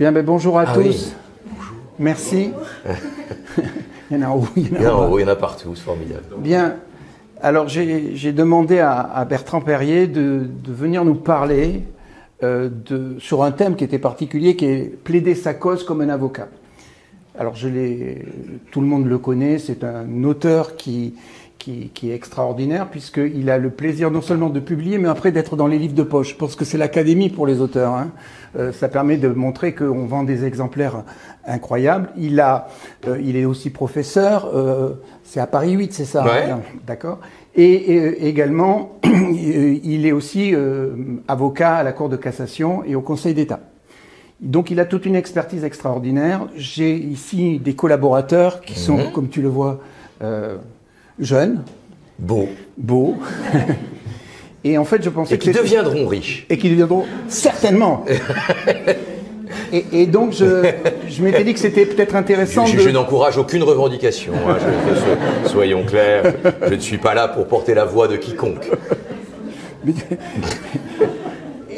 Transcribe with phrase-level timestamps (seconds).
[0.00, 1.14] Bien, ben, bonjour à tous.
[1.98, 2.52] Merci.
[4.10, 5.82] il y en a où Il y en a, il y en a partout, c'est
[5.82, 6.24] formidable.
[6.38, 6.76] Bien.
[7.42, 11.82] Alors j'ai demandé à, Bertrand Perrier de, venir nous parler
[12.42, 16.08] euh, de, sur un thème qui était particulier, qui est plaider sa cause comme un
[16.08, 16.48] avocat.
[17.38, 17.68] Alors je
[18.70, 21.12] tout le monde le connaît, c'est un auteur qui,
[21.60, 25.66] qui, est extraordinaire puisqu'il a le plaisir non seulement de publier, mais après d'être dans
[25.66, 26.36] les livres de poche.
[26.36, 27.92] Pense que c'est l'académie pour les auteurs.
[27.92, 28.10] Hein.
[28.58, 31.04] Euh, ça permet de montrer qu'on vend des exemplaires
[31.46, 32.10] incroyables.
[32.16, 32.68] Il a,
[33.06, 34.50] euh, il est aussi professeur.
[34.54, 37.20] Euh, c'est à Paris 8, c'est ça hein D'accord.
[37.54, 40.54] Et, également, il est aussi
[41.28, 43.60] avocat à la Cour de cassation et au Conseil d'État.
[44.40, 46.46] Donc il a toute une expertise extraordinaire.
[46.56, 49.12] J'ai ici des collaborateurs qui sont, mhm.
[49.12, 49.80] comme tu le vois,
[51.20, 51.62] jeunes.
[52.18, 52.48] Beaux.
[52.76, 53.16] Beaux.
[54.64, 56.46] et en fait, je pensais et qui deviendront riches.
[56.50, 58.04] Et qui deviendront certainement.
[59.72, 62.66] et, donc, je, m'étais dit que c'était peut-être intéressant.
[62.66, 64.32] Je, je n'encourage aucune revendication.
[64.48, 64.58] Hein,
[65.46, 66.34] soyons clairs.
[66.68, 68.68] Je ne suis pas là pour porter la voix de quiconque.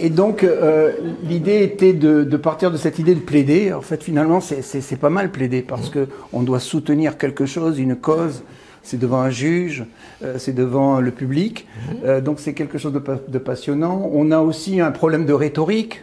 [0.00, 0.90] Et donc, euh,
[1.22, 3.72] l'idée était de, de, partir de cette idée de plaider.
[3.72, 8.42] En fait, finalement, c'est pas mal plaider parce qu'on doit soutenir quelque chose, une cause
[8.82, 9.84] c'est devant un juge,
[10.22, 11.66] euh, c'est devant le public.
[11.66, 11.96] Mhm.
[12.04, 14.10] Euh, donc c'est quelque chose de, passionnant.
[14.12, 16.02] On a aussi un problème de rhétorique.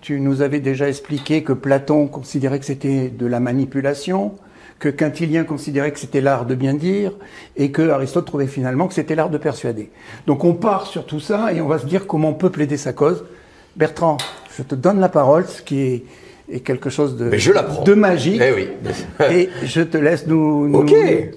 [0.00, 4.34] Tu nous avais déjà expliqué que Platon considérait que c'était de la manipulation,
[4.78, 7.12] que Quintilien considérait que c'était l'art de bien dire,
[7.56, 9.90] et que Aristote trouvait finalement que c'était l'art de persuader.
[10.26, 12.76] Donc on part sur tout ça et on va se dire comment on peut plaider
[12.76, 13.24] sa cause.
[13.76, 14.18] Bertrand,
[14.56, 16.04] je te donne la parole, ce qui est
[16.50, 17.30] et quelque chose de,
[17.84, 18.40] de magique.
[18.42, 18.68] Eh oui.
[19.30, 20.84] et je te laisse nous,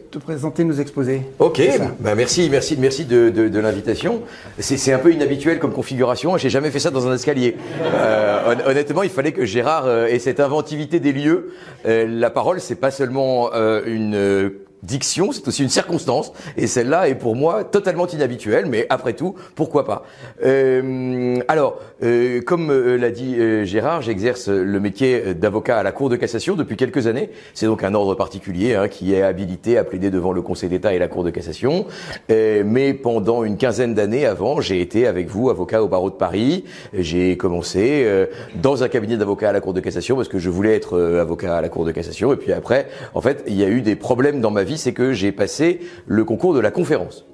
[0.10, 1.22] te présenter, nous exposer.
[1.40, 1.62] Ok,
[2.00, 4.22] ben merci, merci, merci de, de, l'invitation.
[4.60, 6.38] C'est un peu inhabituel comme configuration.
[6.38, 7.58] J'ai jamais fait ça dans un escalier.
[7.84, 11.54] Euh, honnêtement, il fallait que Gérard euh, ait cette inventivité des lieux.
[11.86, 13.52] Euh, la parole, c'est pas seulement
[13.86, 14.52] une
[14.84, 19.36] diction, c'est aussi une circonstance, et celle-là est pour moi totalement inhabituelle, mais après tout,
[19.56, 20.04] pourquoi pas
[20.44, 26.10] euh, Alors, euh, comme euh, l'a dit Gérard, j'exerce le métier d'avocat à la Cour
[26.10, 27.30] de cassation depuis quelques années.
[27.54, 30.94] C'est donc un ordre particulier hein, qui est habilité à plaider devant le Conseil d'État
[30.94, 31.86] et la Cour de cassation.
[32.30, 36.66] mais pendant une quinzaine d'années avant, j'ai été avec vous avocat au barreau de Paris.
[36.94, 38.08] J'ai commencé
[38.56, 41.58] dans un cabinet d'avocat à la Cour de cassation parce que je voulais être avocat
[41.58, 43.96] à la Cour de cassation, et puis après, en fait, il y a eu des
[43.96, 47.26] problèmes dans ma vie c'est que j'ai passé le concours de la conférence.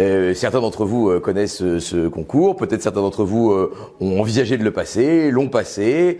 [0.00, 4.56] Euh, certains d'entre vous euh, connaissent ce, concours, peut-être certains d'entre vous euh, ont envisagé
[4.56, 6.18] de le passer, l'ont passé,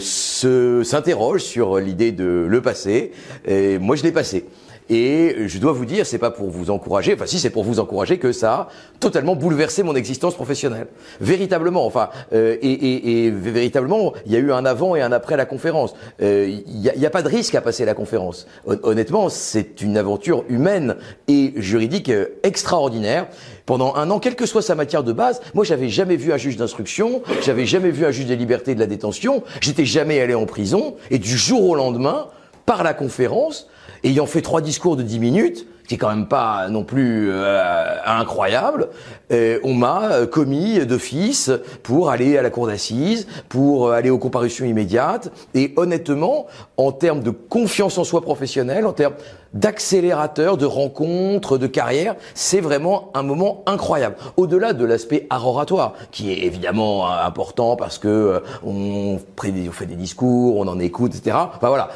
[0.00, 3.12] s'interrogent sur l'idée de le passer.
[3.46, 4.44] Et moi, je l'ai passé.
[4.88, 7.80] Et je dois vous dire, c'est pas pour vous encourager, enfin si c'est pour vous
[7.80, 8.68] encourager que ça a
[9.00, 10.86] totalement bouleversé mon existence professionnelle,
[11.20, 11.86] véritablement.
[11.86, 15.36] Enfin, euh, et, et, et, véritablement, il y a eu un avant et un après
[15.36, 15.94] la conférence.
[16.22, 18.46] Euh, il n'y a, a, pas de risque à passer la conférence.
[18.66, 23.26] Honnêtement, c'est une aventure humaine et juridique euh, extraordinaire.
[23.64, 26.36] Pendant un an, quelle que soit sa matière de base, moi j'avais jamais vu un
[26.36, 30.34] juge d'instruction, j'avais jamais vu un juge des libertés de la détention, j'étais jamais allé
[30.34, 32.28] en prison, et du jour au lendemain,
[32.64, 33.68] par la conférence,
[34.04, 37.96] ayant fait trois discours de dix minutes, qui est quand même pas non plus euh,
[38.04, 38.88] incroyable,
[39.32, 41.50] euh, on m'a euh, commis d'office
[41.82, 45.30] pour aller à la cour d'assises, pour aller aux comparutions immédiates.
[45.54, 49.14] Et honnêtement, en termes de confiance en soi professionnelle, en termes
[49.54, 54.16] d'accélérateur, de rencontres, de carrière, c'est vraiment un moment incroyable.
[54.36, 60.68] Au-delà de l'aspect arroratoire, qui est évidemment important parce que on, fait des discours, on
[60.68, 61.36] en écoute, etc.
[61.56, 61.88] Enfin voilà,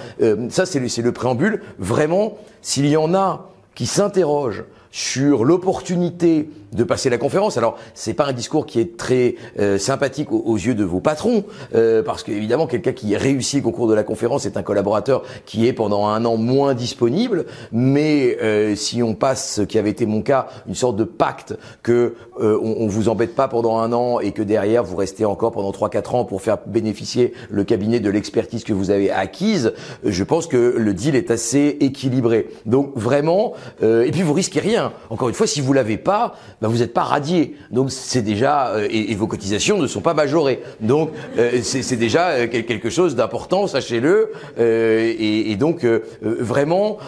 [0.49, 1.62] ça c'est le préambule.
[1.78, 7.57] Vraiment, s'il y en a qui s'interroge sur l'opportunité de passer la conférence.
[7.57, 11.45] Alors, c'est pas un discours qui est très euh, sympathique aux, yeux de vos patrons,
[11.75, 15.67] euh, parce qu'évidemment, quelqu'un qui réussit au cours de la conférence est un collaborateur qui
[15.67, 17.47] est pendant un an moins disponible.
[17.73, 21.57] Mais euh, si on passe, ce qui avait été mon cas, une sorte de pacte
[21.83, 25.53] que on, on, vous embête pas pendant un an et que derrière vous restez encore
[25.53, 29.75] pendant 3-4 ans pour faire bénéficier le cabinet de l'expertise que vous avez acquise,
[30.05, 32.49] je pense que le deal est assez équilibré.
[32.65, 33.53] Donc vraiment,
[33.83, 34.93] et puis vous risquez rien.
[35.11, 37.57] Encore une fois, si vous l'avez pas, ben vous n'êtes pas radié.
[37.71, 40.62] Donc c'est déjà euh, et, vos cotisations ne sont pas majorées.
[40.80, 44.33] Donc euh, c'est déjà euh, quelque chose d'important, sachez-le.
[44.59, 45.86] Et, et, donc
[46.22, 46.98] vraiment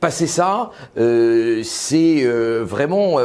[0.00, 2.24] passer ça, c'est
[2.62, 3.18] vraiment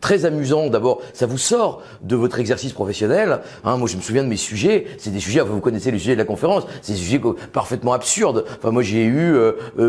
[0.00, 0.68] très amusant.
[0.68, 3.40] D'abord, ça vous sort de votre exercice professionnel.
[3.64, 4.86] Hein, moi, je me souviens de mes sujets.
[4.98, 5.40] C'est des sujets.
[5.40, 6.64] vous connaissez les sujets de la conférence.
[6.82, 7.20] C'est des sujets
[7.52, 8.44] parfaitement absurdes.
[8.58, 9.36] Enfin, moi, j'ai eu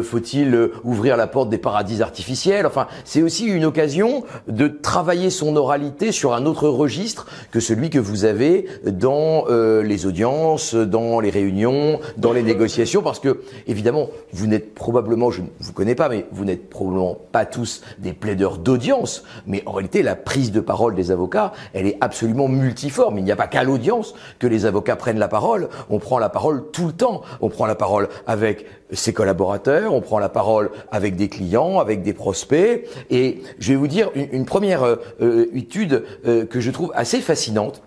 [0.03, 2.65] faut-il ouvrir la porte des paradis artificiels.
[2.65, 7.89] Enfin, c'est aussi une occasion de travailler son oralité sur un autre registre que celui
[7.89, 13.41] que vous avez dans euh, les audiences, dans les réunions, dans les négociations, parce que
[13.67, 17.81] évidemment, vous n'êtes probablement, je ne vous connais pas, mais vous n'êtes probablement pas tous
[17.99, 22.47] des plaideurs d'audience, mais en réalité, la prise de parole des avocats, elle est absolument
[22.47, 23.17] multiforme.
[23.17, 25.69] Il n'y a pas qu'à l'audience que les avocats prennent la parole.
[25.89, 27.21] On prend la parole tout le temps.
[27.41, 32.03] On prend la parole avec ses collaborateurs, on prend la parole avec des clients, avec
[32.03, 32.87] des prospects.
[33.09, 37.19] Et je vais vous dire une, première euh, euh, étude euh, que je trouve assez
[37.19, 37.81] fascinante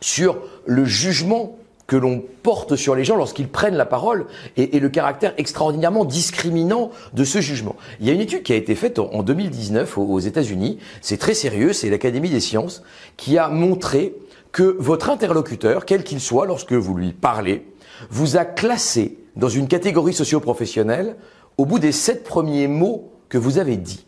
[0.00, 1.56] sur le jugement
[1.86, 6.92] que l'on porte sur les gens lorsqu'ils prennent la parole et, le caractère extraordinairement discriminant
[7.14, 7.74] de ce jugement.
[7.98, 11.16] Il y a une étude qui a été faite en, 2019 aux, aux États-Unis, c'est
[11.16, 12.84] très sérieux, c'est l'Académie des sciences,
[13.16, 14.14] qui a montré
[14.52, 17.66] que votre interlocuteur, quel qu'il soit, lorsque vous lui parlez,
[18.08, 21.16] vous a classé dans une catégorie socio-professionnelle
[21.58, 24.06] au bout des sept premiers mots que vous avez dit.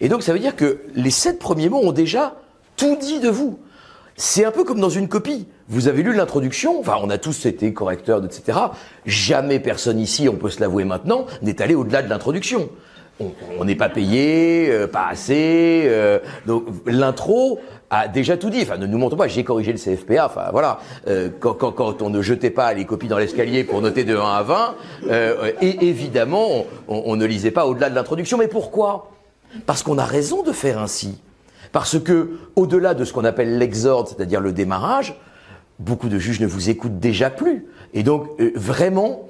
[0.00, 2.36] Et donc ça veut dire que les sept premiers mots ont déjà
[2.76, 3.58] tout dit de vous.
[4.16, 5.46] C'est un peu comme dans une copie.
[5.68, 8.58] Vous avez lu l'introduction, enfin on a tous été correcteurs, etc.
[9.06, 12.68] Jamais personne ici, on peut se l'avouer maintenant, n'est allé au-delà de l'introduction.
[13.58, 15.84] On n'est pas payé, euh, pas assez.
[15.86, 16.18] Euh,
[16.86, 17.60] l'intro,
[17.92, 18.62] a déjà tout dit.
[18.62, 20.26] Enfin, ne nous montre pas, j'ai corrigé le CFPA.
[20.26, 20.80] Enfin, voilà.
[21.06, 24.42] Euh, quand, on ne jetait pas les copies dans l'escalier pour noter de 1 à
[24.42, 24.74] 20,
[25.10, 28.38] euh, et évidemment, on, ne lisait pas au-delà de l'introduction.
[28.38, 29.10] Mais pourquoi?
[29.66, 31.20] Parce qu'on a raison de faire ainsi.
[31.70, 35.14] Parce que, au-delà de ce qu'on appelle l'exorde, c'est-à-dire le démarrage,
[35.78, 37.66] beaucoup de juges ne vous écoutent déjà plus.
[37.92, 39.28] Et donc, vraiment,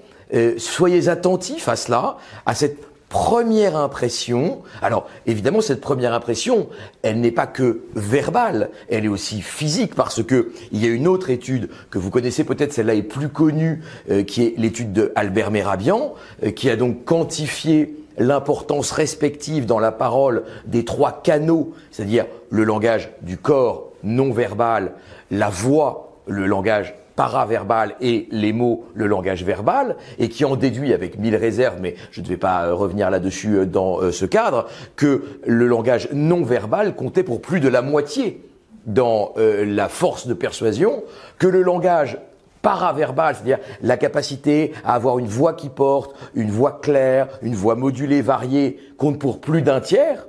[0.57, 2.17] soyez attentifs à cela,
[2.47, 6.71] à cette première impression, alors évidemment cette première impression,
[7.03, 11.07] elle n'est pas que verbale, elle est aussi physique parce que il y a une
[11.07, 15.13] autre étude que vous connaissez peut-être, celle-là est plus connue, euh, qui est l'étude de
[15.15, 21.75] Albert Merabian, euh, qui a donc quantifié l'importance respective dans la parole des trois canaux,
[21.91, 24.93] c'est-à-dire le langage du corps non verbal,
[25.31, 30.93] la voix, le langage paraverbal et les mots, le langage verbal, et qui en déduit
[30.93, 34.25] avec mille réserves, mais je ne vais pas euh, revenir là-dessus euh, dans euh, ce
[34.25, 38.43] cadre, que le langage non verbal comptait pour plus de la moitié
[38.87, 41.05] dans la force de persuasion,
[41.39, 42.19] que le langage
[42.63, 47.77] paraverbal, c'est-à-dire la capacité à avoir une voix qui porte, une voix claire, une voix
[47.77, 50.27] modulée, variée, compte pour plus d'un tiers,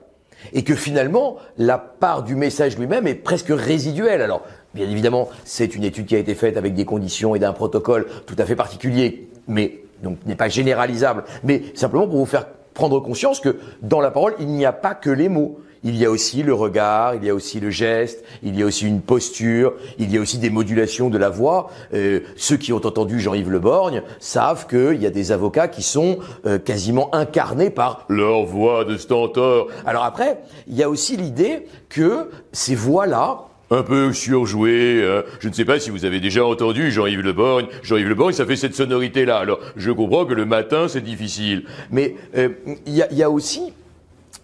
[0.51, 4.21] et que finalement, la part du message lui-même est presque résiduelle.
[4.21, 4.43] Alors,
[4.73, 8.07] Bien évidemment, c'est une étude qui a été faite avec des conditions et d'un protocole
[8.25, 12.99] tout à fait particulier, mais donc n'est pas généralisable, mais simplement pour vous faire prendre
[12.99, 15.59] conscience que dans la parole, il n'y a pas que les mots.
[15.85, 18.65] Il y a aussi le regard, il y a aussi le geste, il y a
[18.65, 21.69] aussi une posture, il y a aussi des modulations de la voix.
[21.93, 25.83] Euh, ceux qui ont entendu Jean-Yves Le Borgne savent qu'il y a des avocats qui
[25.83, 29.67] sont euh, quasiment incarnés par leur voix de stentor.
[29.85, 35.01] Alors après, il y a aussi l'idée que ces voix-là, un peu surjoué.
[35.01, 37.67] Euh, je ne sais pas si vous avez déjà entendu Jean-Yves Le Borgne.
[37.81, 39.37] Jean-Yves Le Borgne, ça fait cette sonorité-là.
[39.37, 41.65] Alors, je comprends que le matin, c'est difficile.
[41.91, 42.49] Mais euh,
[42.85, 43.73] il y, y, a aussi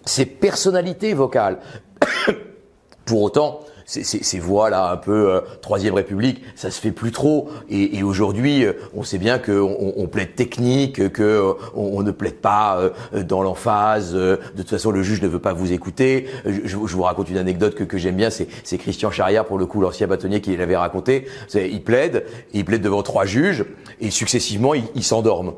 [0.05, 1.59] ces personnalités vocales.
[3.05, 7.49] Pour autant, ces, voix-là un peu euh, Troisième République, ça se fait plus trop.
[7.69, 12.35] Et, aujourd'hui, euh, on sait bien qu'on on plaide technique, que euh, on, ne plaide
[12.35, 12.79] pas
[13.13, 14.13] dans l'emphase.
[14.13, 16.27] de toute façon, le juge ne veut pas vous écouter.
[16.45, 18.29] Je, vous raconte une anecdote que, j'aime bien.
[18.29, 21.27] C'est Christian Charrière, pour le coup, l'ancien bâtonnier, qui l'avait raconté.
[21.53, 23.65] Il plaide, il plaide devant trois juges,
[23.99, 25.53] et successivement, il s'endorment.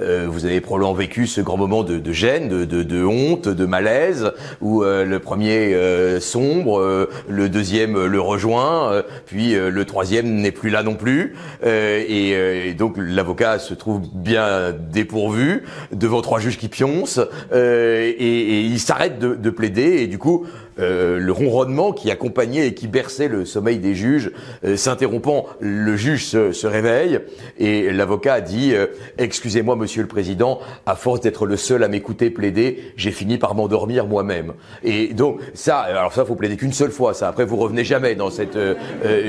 [0.00, 3.48] Euh, vous avez probablement vécu ce grand moment de, de gêne, de, de, de, honte,
[3.48, 10.34] de malaise, où euh, le premier euh, sombre, le deuxième le rejoint, puis le troisième
[10.34, 12.30] n'est plus là non plus, et,
[12.68, 17.20] et, donc l'avocat se trouve bien dépourvu devant trois juges qui pioncent,
[17.52, 20.46] et, et, il s'arrête de, de plaider, et du coup
[20.80, 24.32] euh, le ronronnement qui accompagnait et qui berçait le sommeil des juges.
[24.64, 27.20] Euh, s'interrompant, le juge se, réveille
[27.58, 28.86] et l'avocat a dit euh,
[29.18, 33.54] Excusez-moi, Monsieur le Président, à force d'être le seul à m'écouter plaider, j'ai fini par
[33.54, 34.54] m'endormir moi-même.
[34.82, 37.14] Et donc ça, alors ça, faut plaider qu'une seule fois.
[37.14, 38.58] Ça, après, vous revenez jamais dans cette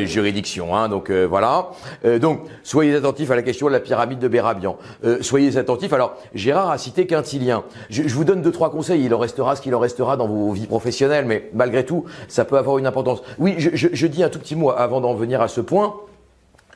[0.04, 0.76] juridiction.
[0.76, 1.72] Hein, donc voilà.
[2.20, 4.78] donc soyez attentifs à la question de la pyramide de Bérabian.
[5.22, 5.94] soyez attentifs.
[5.94, 7.64] Alors Gérard a cité Quintilien.
[7.90, 9.04] Je, je, vous donne deux trois conseils.
[9.04, 12.46] Il en restera ce qu'il en restera dans vos vies professionnelles, mais malgré tout, ça
[12.46, 13.22] peut avoir une importance.
[13.38, 15.96] Oui, je, dis un tout petit mot avant d'en venir à ce point.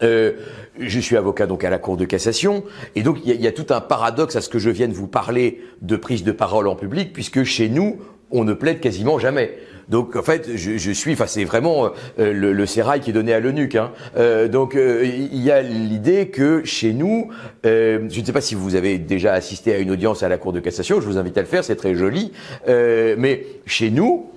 [0.02, 0.34] Euh,
[0.80, 2.64] je suis avocat donc à la Cour de cassation,
[2.96, 5.08] et donc il y, a tout un paradoxe à ce que je viens de vous
[5.08, 7.98] parler de prise de parole en public, puisque chez nous,
[8.32, 9.58] on ne plaide quasiment jamais.
[9.90, 13.34] Donc en fait, je, suis, enfin c'est vraiment euh, le, le sérail qui est donné
[13.34, 13.76] à l'eunuque.
[13.76, 13.92] Hein.
[14.16, 17.30] Euh, donc il y a l'idée que chez nous,
[17.66, 20.54] je ne sais pas si vous avez déjà assisté à une audience à la Cour
[20.54, 22.32] de cassation, je vous invite à le faire, c'est très joli.
[22.68, 24.30] mais chez nous,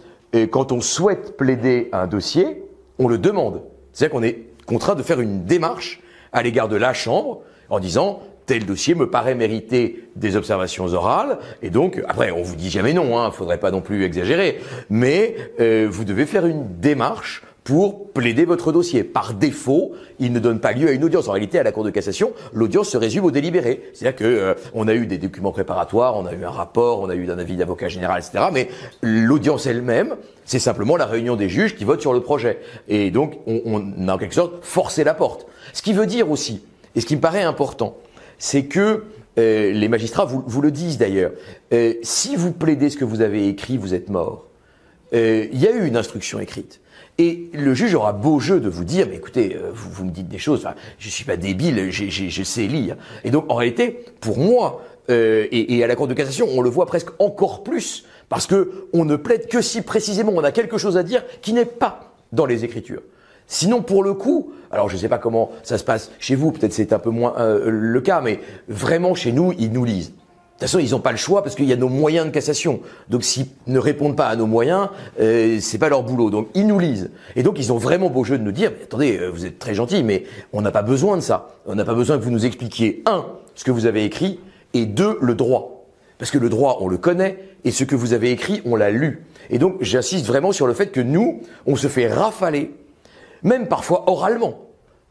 [0.50, 2.64] quand on souhaite plaider un dossier,
[2.98, 3.62] on le demande.
[3.92, 6.00] C'est-à-dire qu'on est contraint de faire une démarche
[6.32, 11.38] à l'égard de la Chambre en disant tel dossier me paraît mériter des observations orales,
[11.62, 14.60] et donc, après, on vous dit jamais non, hein, faudrait pas non plus exagérer,
[14.90, 19.04] mais euh, vous devez faire une démarche pour plaider votre dossier.
[19.04, 21.28] Par défaut, il ne donne pas lieu à une audience.
[21.28, 23.90] En réalité, à la Cour de cassation, l'audience se résume au délibéré.
[23.94, 27.08] C'est-à-dire que euh, on a eu des documents préparatoires, on a eu un rapport, on
[27.08, 28.46] a eu un avis d'avocat général, etc.
[28.52, 28.68] Mais
[29.00, 32.58] l'audience elle-même, c'est simplement la réunion des juges qui votent sur le projet.
[32.88, 35.46] Et donc, on, on a en quelque sorte forcé la porte.
[35.72, 36.62] Ce qui veut dire aussi,
[36.94, 37.96] et ce qui me paraît important,
[38.38, 39.04] c'est que
[39.38, 41.32] euh, les magistrats vous, le disent d'ailleurs.
[41.72, 44.46] Euh, si vous plaidez ce que vous avez écrit, vous êtes mort.
[45.14, 46.80] Euh, il y a eu une instruction écrite.
[47.22, 50.26] Et le juge aura beau jeu de vous dire, mais écoutez, vous, vous me dites
[50.26, 50.66] des choses,
[50.98, 52.96] je suis pas débile, je sais lire.
[53.22, 56.68] Et donc, en réalité, pour moi, et, et, à la Cour de cassation, on le
[56.68, 60.78] voit presque encore plus, parce que on ne plaide que si précisément on a quelque
[60.78, 63.02] chose à dire qui n'est pas dans les Écritures.
[63.46, 66.50] Sinon, pour le coup, alors je ne sais pas comment ça se passe chez vous,
[66.50, 70.12] peut-être c'est un peu moins euh, le cas, mais vraiment chez nous, ils nous lisent.
[70.62, 72.30] De toute façon, ils n'ont pas le choix parce qu'il y a nos moyens de
[72.30, 72.82] cassation.
[73.08, 76.30] Donc, s'ils ne répondent pas à nos moyens, euh, c'est pas leur boulot.
[76.30, 77.10] Donc, ils nous lisent.
[77.34, 79.58] Et donc, ils ont vraiment beau jeu de nous dire mais attendez, euh, vous êtes
[79.58, 81.50] très gentil, mais on n'a pas besoin de ça.
[81.66, 83.26] On n'a pas besoin que vous nous expliquiez un
[83.56, 84.38] ce que vous avez écrit
[84.72, 85.84] et deux le droit.
[86.18, 88.92] Parce que le droit, on le connaît, et ce que vous avez écrit, on l'a
[88.92, 89.26] lu.
[89.50, 92.70] Et donc, j'insiste vraiment sur le fait que nous, on se fait rafaler
[93.42, 94.60] même parfois oralement,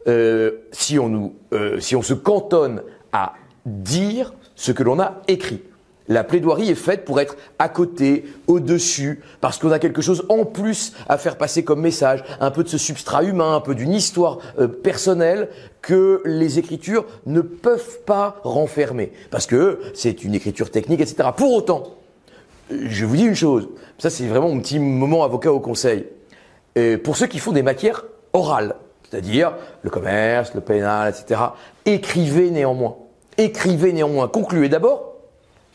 [0.08, 3.34] euh, si, on nous, euh, si on se cantonne à
[3.66, 5.60] dire ce que l'on a écrit.
[6.08, 10.46] La plaidoirie est faite pour être à côté, au-dessus, parce qu'on a quelque chose en
[10.46, 13.92] plus à faire passer comme message, un peu de ce substrat humain, un peu d'une
[13.92, 15.50] histoire euh, personnelle
[15.82, 21.30] que les écritures ne peuvent pas renfermer, parce que c'est une écriture technique, etc.
[21.36, 21.96] Pour autant,
[22.70, 26.06] je vous dis une chose, ça c'est vraiment mon petit moment avocat au conseil.
[27.04, 28.76] pour ceux qui font des matières oral,
[29.10, 31.42] c'est-à-dire le commerce, le pénal, etc.
[31.86, 32.96] Écrivez néanmoins.
[33.38, 34.28] Écrivez néanmoins.
[34.28, 35.16] Concluez d'abord.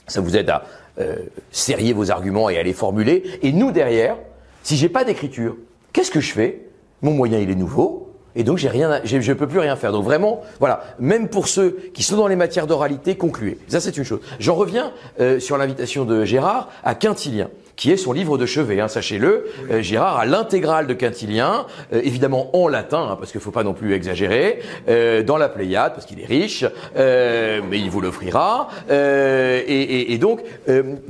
[0.07, 0.65] Ça vous aide à
[0.99, 1.17] euh,
[1.51, 3.23] serrer vos arguments et à les formuler.
[3.43, 4.17] Et nous, derrière,
[4.63, 5.57] si j'ai pas d'écriture,
[5.93, 6.63] qu'est-ce que je fais?
[7.03, 8.13] Mon moyen, il est nouveau.
[8.35, 9.93] Et donc, j'ai rien, je ne peux plus rien faire.
[9.93, 13.59] Donc vraiment, voilà, même pour ceux qui sont dans les matières d'oralité, concluez.
[13.67, 14.21] Ça, c'est une chose.
[14.39, 18.81] J'en reviens euh, sur l'invitation de Gérard à Quintilien qui est son livre de chevet.
[18.81, 23.41] Hein, Sachez-le, euh, Gérard a l'intégrale de Quintilien, euh, évidemment en latin, hein, parce qu'il
[23.41, 26.65] faut pas non plus exagérer, euh, dans la Pléiade, parce qu'il est riche,
[26.97, 28.69] mais il vous l'offrira.
[28.89, 30.41] Et, et, et, donc,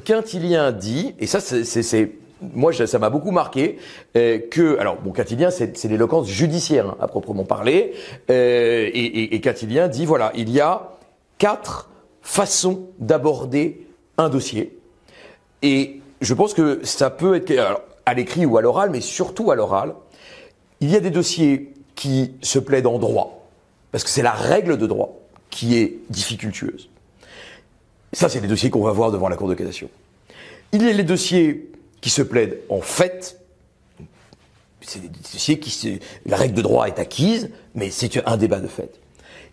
[0.04, 3.78] Quintilien dit, et ça c'est moi, ça m'a beaucoup marqué
[4.14, 7.94] que, alors, bon, Quintilien, c'est l'éloquence judiciaire hein, à proprement parler,
[8.30, 10.96] euh, et, et, Quintilien dit voilà, il y a
[11.38, 11.88] quatre
[12.22, 13.86] façons d'aborder
[14.18, 14.78] un dossier,
[15.62, 19.54] et je pense que ça peut être à l'écrit ou à l'oral, mais surtout à
[19.54, 19.94] l'oral.
[20.80, 23.48] Il y a des dossiers qui se plaident en droit,
[23.92, 25.18] parce que c'est la règle de droit
[25.50, 26.88] qui est difficultueuse.
[28.12, 29.88] Ça, c'est des dossiers qu'on va voir devant la Cour de cassation.
[30.72, 31.70] Il y a les dossiers
[32.00, 33.40] qui se plaident en fait.
[34.80, 38.68] C'est des dossiers qui, la règle de droit est acquise, mais c'est un débat de
[38.68, 39.00] fait.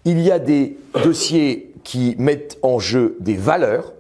[0.05, 3.93] Il y a des dossiers qui mettent en jeu des valeurs,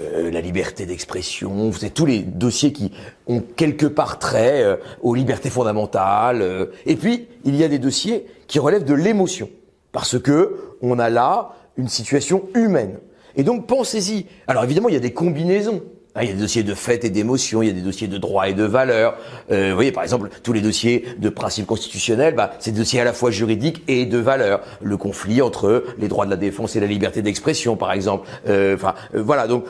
[0.00, 2.92] euh, la liberté d'expression, vous savez, tous les dossiers qui
[3.26, 6.40] ont quelque part trait euh, aux libertés fondamentales.
[6.40, 6.66] Euh.
[6.86, 9.50] et puis, il y a des dossiers qui relèvent de l'émotion,
[9.90, 12.98] parce que on a là une situation humaine.
[13.34, 14.26] Et donc, pensez-y.
[14.46, 15.82] Alors, évidemment, il y a des combinaisons.
[16.14, 18.06] Ah, il y a des dossiers de fait et d'émotion, il y a des dossiers
[18.06, 19.16] de droit et de valeur.
[19.50, 23.00] Euh, vous voyez, par exemple, tous les dossiers de principe constitutionnel, bah, c'est des dossiers
[23.00, 24.60] à la fois juridiques et de valeur.
[24.82, 28.28] Le conflit entre les droits de la défense et la liberté d'expression, par exemple.
[28.46, 29.46] Euh, enfin, euh, voilà.
[29.46, 29.64] Donc,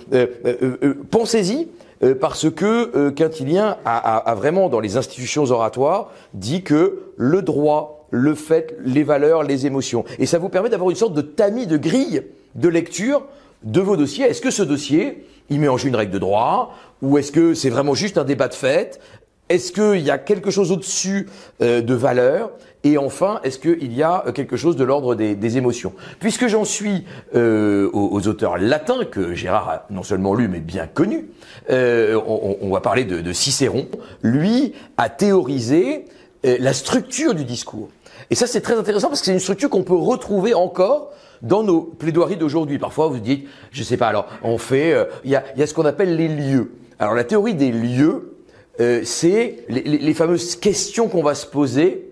[1.10, 1.68] pensez-y.
[2.20, 8.08] Parce que Quintilien a, a, a vraiment, dans les institutions oratoires, dit que le droit,
[8.10, 10.04] le fait, les valeurs, les émotions.
[10.18, 12.24] Et ça vous permet d'avoir une sorte de tamis de grille
[12.56, 13.22] de lecture
[13.64, 14.24] de vos dossiers.
[14.24, 17.54] Est-ce que ce dossier, il met en jeu une règle de droit ou est-ce que
[17.54, 19.00] c'est vraiment juste un débat de fait?
[19.48, 21.28] Est-ce qu'il y a quelque chose au-dessus
[21.60, 22.52] euh, de valeur?
[22.84, 25.92] Et enfin, est-ce qu'il y a euh, quelque chose de l'ordre des, émotions?
[26.20, 27.04] Puisque j'en suis
[27.34, 31.26] euh, aux, auteurs latins que Gérard a non seulement lu mais bien connu,
[31.68, 33.88] on, va parler de, de, Cicéron.
[34.22, 36.06] Lui a théorisé
[36.44, 37.90] la structure du discours.
[38.30, 41.10] Et ça, c'est très intéressant parce que c'est une structure qu'on peut retrouver encore
[41.42, 42.78] dans nos plaidoiries d'aujourd'hui.
[42.78, 45.66] Parfois, vous dites, je sais pas, alors on fait, euh, il y, a, y, a,
[45.66, 46.72] ce qu'on appelle les lieux.
[46.98, 48.36] Alors la théorie des lieux,
[48.80, 52.08] euh, c'est les, les- les fameuses questions qu'on va se poser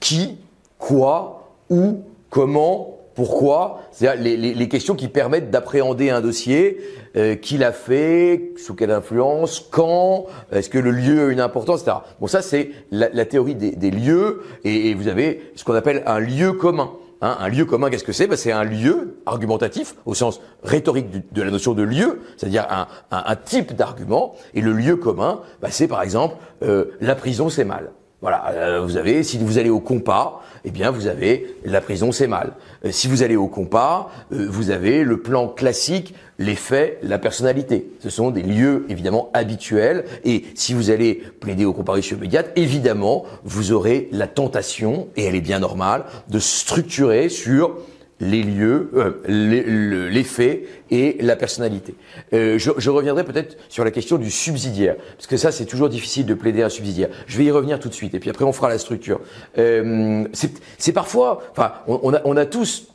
[0.00, 0.36] qui,
[0.78, 6.78] quoi, où, comment, pourquoi, c'est-à-dire les, les- les questions qui permettent d'appréhender un dossier,
[7.16, 11.82] euh, qui l'a fait, sous quelle influence, quand, est-ce que le lieu a une importance,
[11.82, 11.98] etc.
[12.20, 15.74] Bon, ça c'est la, la théorie des, des lieux, et, et vous avez ce qu'on
[15.74, 16.90] appelle un lieu commun.
[17.20, 18.26] Hein, un lieu commun, qu'est-ce que c'est?
[18.26, 22.66] Ben, C'est un lieu argumentatif au sens rhétorique du- de la notion de lieu, c'est-à-dire
[22.68, 24.34] un, un- type d'argument.
[24.52, 27.92] Et le lieu commun, ben, c'est par exemple euh, la prison, c'est mal.
[28.20, 32.10] Voilà, euh, vous avez, si vous allez au compas, eh bien vous avez la prison,
[32.10, 32.54] c'est mal.
[32.84, 37.18] Euh, si vous allez au compas, euh, vous avez le plan classique, les faits, la
[37.18, 37.86] personnalité.
[38.00, 40.04] Ce sont des lieux évidemment habituels.
[40.24, 45.34] Et si vous allez plaider aux comparutions immédiates, évidemment, vous aurez la tentation, et elle
[45.34, 47.76] est bien normale, de structurer sur
[48.20, 51.94] les lieux, euh, les, le- les faits et la personnalité.
[52.32, 55.88] Euh, je, je reviendrai peut-être sur la question du subsidiaire, parce que ça c'est toujours
[55.88, 57.08] difficile de plaider un subsidiaire.
[57.26, 59.20] Je vais y revenir tout de suite, et puis après on fera la structure.
[59.58, 62.88] Euh, c'est c'est parfois, enfin, on, on a, on a tous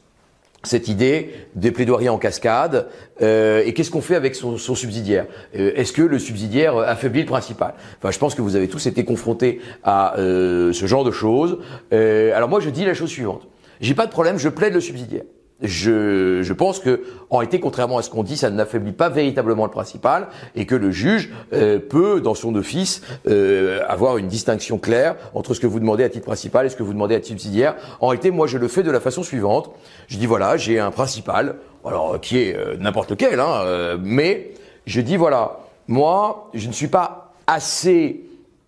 [0.64, 2.88] cette idée des plaidoiries en cascade
[3.22, 5.26] euh, et qu'est-ce qu'on fait avec son, son subsidiaire?
[5.58, 7.76] Euh, Est-ce que le subsidiaire affaiblit le principal?
[7.98, 11.60] Enfin, je pense que vous avez tous été confrontés à euh, ce genre de choses.
[11.94, 13.48] Euh, alors moi, je dis la chose suivante
[13.80, 15.24] j'ai pas de problème, je plaide le subsidiaire.
[15.62, 19.66] Je, je pense que, en réalité, contrairement à ce qu'on dit, ça n'affaiblit pas véritablement
[19.66, 24.78] le principal et que le juge euh, peut, dans son office, euh, avoir une distinction
[24.78, 27.20] claire entre ce que vous demandez à titre principal et ce que vous demandez à
[27.20, 27.76] titre subsidiaire.
[28.00, 29.72] En réalité, moi, je le fais de la façon suivante.
[30.08, 34.52] Je dis voilà, j'ai un principal, alors qui est euh, n'importe lequel, hein, euh, mais
[34.86, 35.60] je dis voilà,
[35.90, 38.22] moi, je ne suis pas assez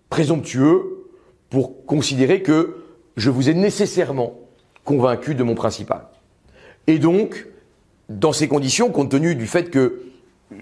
[0.10, 1.08] présomptueux
[1.50, 2.84] pour considérer que
[3.16, 4.41] je vous ai nécessairement
[4.92, 6.02] convaincu de mon principal.
[6.88, 7.48] Et donc,
[8.10, 10.02] dans ces conditions, compte tenu du fait que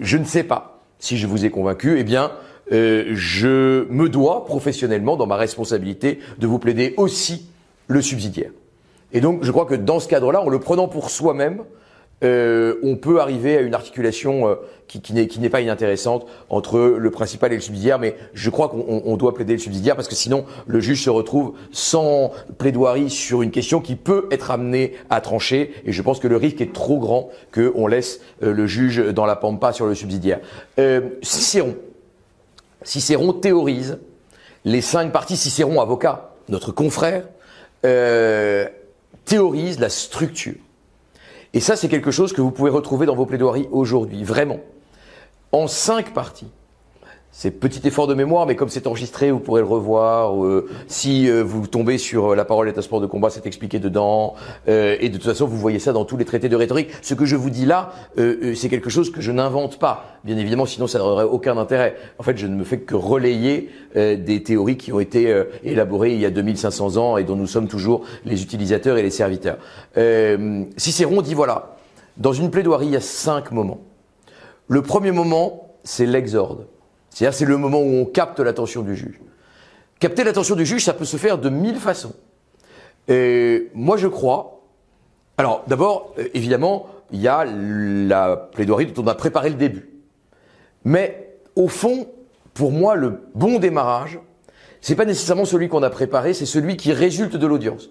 [0.00, 2.30] je ne sais pas si je vous ai convaincu, eh bien,
[2.72, 7.48] euh, je me dois professionnellement, dans ma responsabilité, de vous plaider aussi
[7.88, 8.52] le subsidiaire.
[9.12, 11.64] Et donc, je crois que dans ce cadre-là, en le prenant pour soi-même,
[12.22, 14.54] euh, on peut arriver à une articulation euh,
[14.88, 18.84] qui, qui n'est pas inintéressante entre le principal et le subsidiaire, mais je crois qu'on
[18.88, 23.08] on- on doit plaider le subsidiaire parce que sinon le juge se retrouve sans plaidoirie
[23.08, 26.60] sur une question qui peut être amenée à trancher, et je pense que le risque
[26.60, 30.40] est trop grand qu'on laisse euh, le juge dans la pampa sur le subsidiaire.
[30.78, 31.76] Euh, Cicéron,
[32.82, 33.98] Cicéron théorise
[34.64, 35.36] les cinq parties.
[35.36, 37.24] Cicéron, avocat, notre confrère,
[37.86, 38.66] euh,
[39.24, 40.54] théorise la structure.
[41.52, 44.60] Et ça, c'est quelque chose que vous pouvez retrouver dans vos plaidoiries aujourd'hui, vraiment.
[45.52, 46.50] En cinq parties.
[47.32, 50.44] C'est petit effort de mémoire, mais comme c'est enregistré, vous pourrez le revoir.
[50.44, 53.46] euh, si euh, vous tombez sur euh, La parole est un sport de combat, c'est
[53.46, 54.34] expliqué dedans.
[54.66, 56.90] Et de toute façon, vous voyez ça dans tous les traités de rhétorique.
[57.02, 60.18] Ce que je vous dis là, c'est quelque chose que je n'invente pas.
[60.24, 61.96] Bien évidemment, sinon ça n'aurait aucun intérêt.
[62.18, 66.20] En fait, je ne me fais que relayer des théories qui ont été élaborées il
[66.20, 69.58] y a 2500 ans et dont nous sommes toujours les utilisateurs et les serviteurs.
[70.76, 71.76] Cicéron dit voilà,
[72.16, 73.80] dans une plaidoirie, il y a cinq moments.
[74.68, 76.66] Le premier moment, c'est l'exorde.
[77.10, 79.20] C'est-à-dire, c'est le moment où on capte l'attention du juge.
[79.98, 82.14] Capter l'attention du juge, ça peut se faire de mille façons.
[83.08, 84.62] Et moi, je crois.
[85.36, 89.90] Alors, d'abord, euh, évidemment, il y a la plaidoirie dont on a préparé le début.
[90.84, 92.08] Mais, au fond,
[92.54, 94.18] pour moi, le bon démarrage,
[94.80, 97.90] c'est pas nécessairement celui qu'on a préparé, c'est celui qui résulte de l'audience.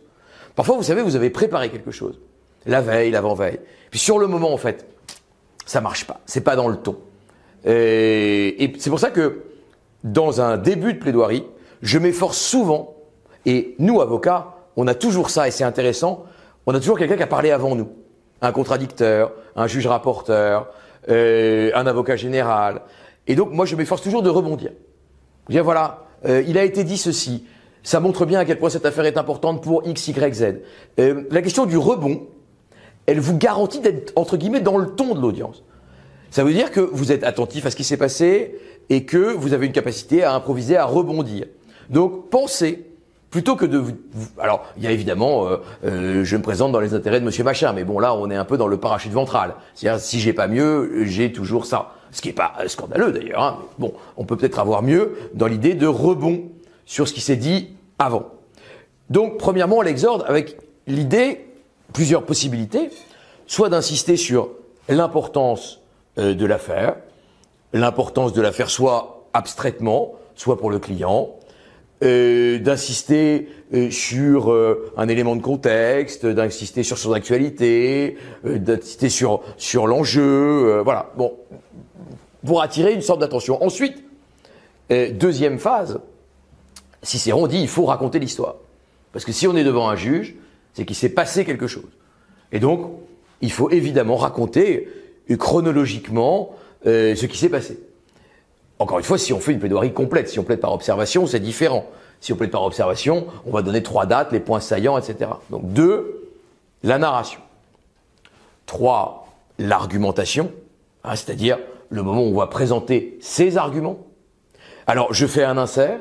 [0.55, 2.19] Parfois, vous savez, vous avez préparé quelque chose.
[2.65, 3.59] La veille, l'avant-veille.
[3.91, 4.87] Puis sur le moment, en fait,
[5.65, 6.21] ça marche pas.
[6.25, 6.97] C'est pas dans le ton.
[7.65, 9.43] Et, et c'est pour ça que
[10.03, 11.45] dans un début de plaidoirie,
[11.81, 12.95] je m'efforce souvent,
[13.45, 16.25] et nous, avocats, on a toujours ça, et c'est intéressant,
[16.65, 17.89] on a toujours quelqu'un qui a parlé avant nous.
[18.41, 20.67] Un contradicteur, un juge rapporteur,
[21.09, 22.81] euh, un avocat général.
[23.27, 24.71] Et donc, moi, je m'efforce toujours de rebondir.
[25.49, 27.45] Dire, voilà, euh, il a été dit ceci.
[27.83, 30.43] Ça montre bien à quel point cette affaire est importante pour X, Y, Z.
[30.99, 32.27] Euh, la question du rebond,
[33.05, 35.63] elle vous garantit d'être, entre guillemets, dans le ton de l'audience.
[36.31, 38.55] Ça veut dire que vous êtes attentif à ce qui s'est passé
[38.89, 41.45] et que vous avez une capacité à improviser, à rebondir.
[41.89, 42.85] Donc pensez,
[43.31, 43.91] plutôt que de vous...
[44.39, 47.43] Alors, il y a évidemment, euh, euh, je me présente dans les intérêts de Monsieur
[47.43, 49.55] Machin, mais bon là, on est un peu dans le parachute ventral.
[49.75, 51.93] C'est-à-dire, si j'ai pas mieux, j'ai toujours ça.
[52.11, 53.43] Ce qui est pas euh, scandaleux d'ailleurs.
[53.43, 53.59] Hein.
[53.77, 56.43] Bon, on peut peut-être avoir mieux dans l'idée de rebond
[56.85, 58.31] sur ce qui s'est dit avant.
[59.09, 61.45] Donc, premièrement, l'exorde avec l'idée,
[61.93, 62.89] plusieurs possibilités,
[63.45, 64.49] soit d'insister sur
[64.87, 65.81] l'importance
[66.17, 66.95] de l'affaire,
[67.73, 71.35] l'importance de l'affaire soit abstraitement, soit pour le client,
[72.01, 79.09] euh, d'insister euh, sur euh, un élément de contexte, d'insister sur son actualité, euh, d'insister
[79.09, 81.11] sur sur l'enjeu, euh, voilà.
[81.17, 81.33] Bon,
[82.45, 83.61] pour attirer une sorte d'attention.
[83.61, 84.01] Ensuite,
[84.91, 85.99] euh, deuxième phase,
[87.03, 88.55] Cicéron dit il faut raconter l'histoire.
[89.11, 90.35] Parce que si on est devant un juge,
[90.73, 91.89] c'est qu'il s'est passé quelque chose.
[92.53, 92.91] Et donc,
[93.41, 94.98] il faut évidemment raconter euh,
[95.37, 97.79] chronologiquement euh, ce qui s'est passé.
[98.79, 101.39] Encore une fois, si on fait une plaidoirie complète, si on plaide par observation, c'est
[101.39, 101.85] différent.
[102.21, 105.31] Si on plaide par observation, on va donner trois dates, les points saillants, etc.
[105.49, 106.29] Donc deux,
[106.83, 107.41] la narration.
[108.65, 110.51] Trois, l'argumentation,
[111.03, 113.99] hein, c'est-à-dire le moment où on va présenter ses arguments.
[114.87, 115.99] Alors, je fais un insert.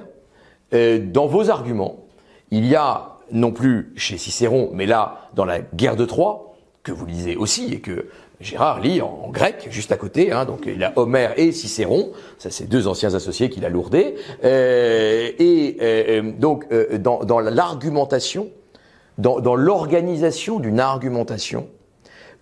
[0.74, 2.04] Euh, dans vos arguments,
[2.50, 6.92] il y a non plus chez Cicéron, mais là, dans la guerre de Troie, que
[6.92, 8.06] vous lisez aussi et que
[8.40, 10.30] Gérard lit en, grec, juste à côté.
[10.32, 14.14] Hein, donc il a Homère et Cicéron, ça c'est deux anciens associés qu'il a lourdés.
[14.44, 18.50] Euh, et euh, donc dans, l'argumentation,
[19.18, 21.68] dans, l'organisation d'une argumentation,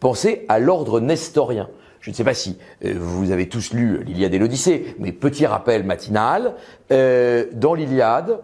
[0.00, 1.68] pensez à l'ordre nestorien.
[2.06, 5.44] Je ne sais pas si euh, vous avez tous lu l'Iliade et l'Odyssée, mais petit
[5.44, 6.54] rappel matinal,
[6.92, 8.38] euh, dans l'Iliade,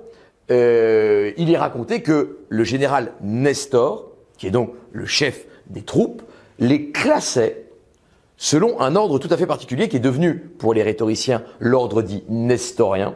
[0.50, 6.22] euh, il est raconté que le général Nestor, qui est donc le chef des troupes,
[6.58, 7.66] les classait
[8.36, 12.24] selon un ordre tout à fait particulier qui est devenu, pour les rhétoriciens, l'ordre dit
[12.28, 13.14] nestorien,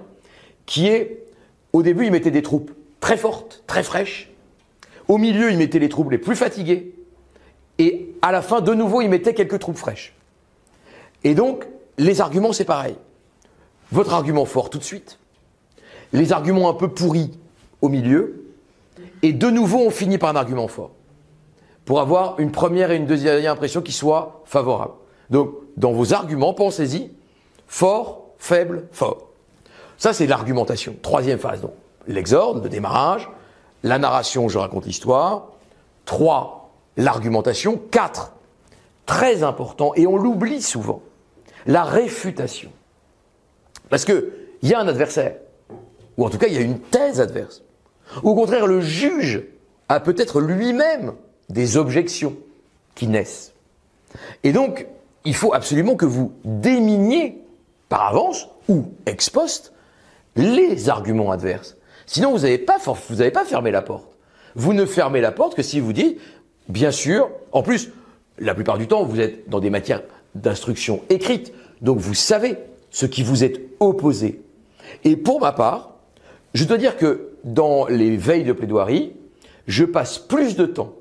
[0.66, 1.24] qui est,
[1.72, 2.70] au début, il mettait des troupes
[3.00, 4.30] très fortes, très fraîches,
[5.08, 6.94] au milieu, il mettait les troupes les plus fatiguées,
[7.78, 10.14] et à la fin, de nouveau, il mettait quelques troupes fraîches.
[11.24, 11.66] Et donc,
[11.98, 12.94] les arguments, c'est pareil.
[13.90, 15.18] Votre argument fort tout de suite,
[16.12, 17.32] les arguments un peu pourris
[17.82, 18.44] au milieu,
[19.22, 20.92] et de nouveau, on finit par un argument fort,
[21.86, 24.92] pour avoir une première et une deuxième impression qui soient favorables.
[25.30, 27.12] Donc, dans vos arguments, pensez-y,
[27.68, 29.28] fort, faible, fort.
[29.96, 30.94] Ça, c'est l'argumentation.
[31.00, 31.72] Troisième phase, donc.
[32.08, 33.28] L'exorde, le démarrage,
[33.82, 35.48] la narration, je raconte l'histoire.
[36.04, 37.80] Trois, l'argumentation.
[37.90, 38.32] Quatre,
[39.06, 41.02] très important, et on l'oublie souvent,
[41.66, 42.70] la réfutation.
[43.88, 45.36] Parce qu'il y a un adversaire,
[46.16, 47.62] ou en tout cas il y a une thèse adverse.
[48.22, 49.44] Ou au contraire, le juge
[49.88, 51.14] a peut-être lui-même
[51.48, 52.36] des objections
[52.94, 53.52] qui naissent.
[54.42, 54.86] Et donc,
[55.24, 57.38] il faut absolument que vous déminiez
[57.88, 59.72] par avance ou ex post
[60.36, 61.76] les arguments adverses.
[62.06, 64.08] Sinon, vous n'avez pas, vous n'avez pas fermé la porte.
[64.54, 66.18] Vous ne fermez la porte que si vous dites,
[66.68, 67.90] bien sûr, en plus,
[68.38, 70.02] la plupart du temps, vous êtes dans des matières
[70.34, 72.56] d'instruction écrite, donc vous savez
[72.90, 74.42] ce qui vous est opposé.
[75.04, 75.96] Et pour ma part,
[76.54, 79.12] je dois dire que dans les veilles de plaidoirie,
[79.66, 80.94] je passe plus de temps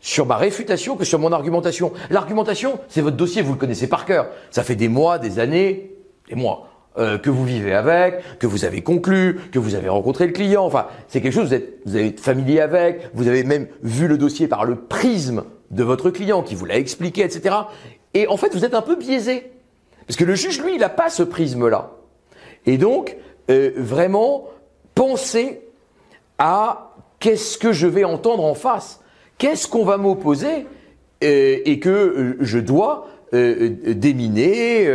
[0.00, 1.92] sur ma réfutation que sur mon argumentation.
[2.10, 4.28] L'argumentation, c'est votre dossier, vous le connaissez par cœur.
[4.50, 5.92] Ça fait des mois, des années,
[6.28, 10.26] des mois euh, que vous vivez avec, que vous avez conclu, que vous avez rencontré
[10.26, 10.64] le client.
[10.64, 14.18] Enfin, c'est quelque chose, vous êtes, vous êtes familier avec, vous avez même vu le
[14.18, 17.54] dossier par le prisme de votre client qui vous l'a expliqué, etc.
[18.14, 19.52] Et en fait, vous êtes un peu biaisé.
[20.06, 21.92] Parce que le juge, lui, il n'a pas ce prisme-là.
[22.66, 23.16] Et donc,
[23.50, 24.48] euh, vraiment,
[24.94, 25.62] pensez
[26.38, 29.00] à qu'est-ce que je vais entendre en face
[29.40, 30.66] Qu'est-ce qu'on va m'opposer
[31.24, 34.90] euh, et que euh, je dois déminer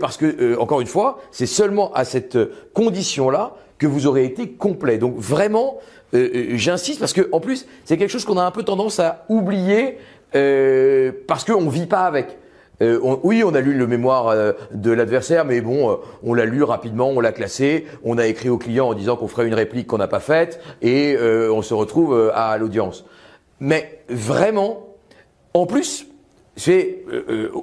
[0.00, 2.36] parce que encore une fois, c'est seulement à cette
[2.74, 4.98] condition-là que vous aurez été complet.
[4.98, 5.78] Donc vraiment,
[6.12, 9.98] j'insiste parce que en plus, c'est quelque chose qu'on a un peu tendance à oublier
[10.34, 12.36] euh, parce qu'on vit pas avec.
[12.80, 16.44] Euh, oui, on a lu le mémoire euh, de l'adversaire, mais bon, euh, on l'a
[16.44, 19.54] lu rapidement, on l'a classé, on a écrit au client en disant qu'on ferait une
[19.54, 23.04] réplique qu'on n'a pas faite, et on se retrouve à l'audience.
[23.60, 24.88] Mais vraiment,
[25.54, 26.06] en plus,
[26.56, 27.04] c'est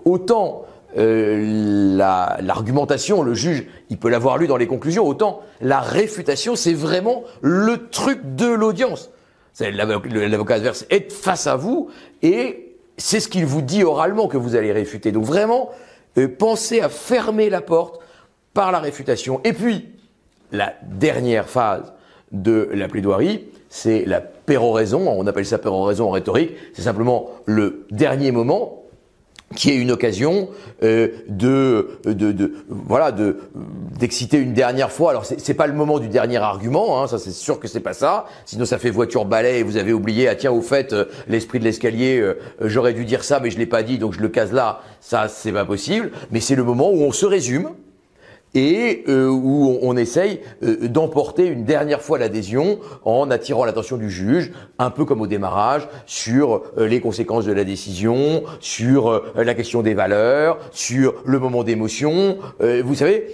[0.06, 6.74] autant l'argumentation, le juge, il peut l'avoir lu dans les conclusions, autant la réfutation, c'est
[6.74, 9.10] vraiment le truc de l'audience.
[9.60, 11.90] L'avocat adverse est face à vous
[12.22, 15.12] et c'est ce qu'il vous dit oralement que vous allez réfuter.
[15.12, 15.70] Donc vraiment,
[16.18, 18.00] euh, pensez à fermer la porte
[18.54, 19.42] par la réfutation.
[19.44, 19.90] Et puis,
[20.52, 21.94] la dernière phase
[22.32, 25.08] de la plaidoirie, c'est la péroraison.
[25.08, 26.52] On appelle ça péroraison en rhétorique.
[26.74, 28.86] C'est simplement le dernier moment
[29.56, 30.50] qui est une occasion
[30.84, 33.38] euh, de, de, de, voilà de
[34.00, 35.12] d'exciter une dernière fois.
[35.12, 37.80] Alors c'est, c'est pas le moment du dernier argument, hein, ça c'est sûr que c'est
[37.80, 38.26] pas ça.
[38.46, 40.28] Sinon ça fait voiture balai et vous avez oublié.
[40.28, 43.58] Ah tiens au fait euh, l'esprit de l'escalier, euh, j'aurais dû dire ça mais je
[43.58, 44.82] l'ai pas dit donc je le case là.
[45.00, 46.12] Ça c'est pas possible.
[46.32, 47.70] Mais c'est le moment où on se résume
[48.56, 54.10] et euh, où on, essaye euh, d'emporter une dernière fois l'adhésion en attirant l'attention du
[54.10, 59.54] juge, un peu comme au démarrage, sur euh, les conséquences de la décision, sur la
[59.54, 62.38] question des valeurs, sur le moment d'émotion.
[62.60, 63.28] vous savez,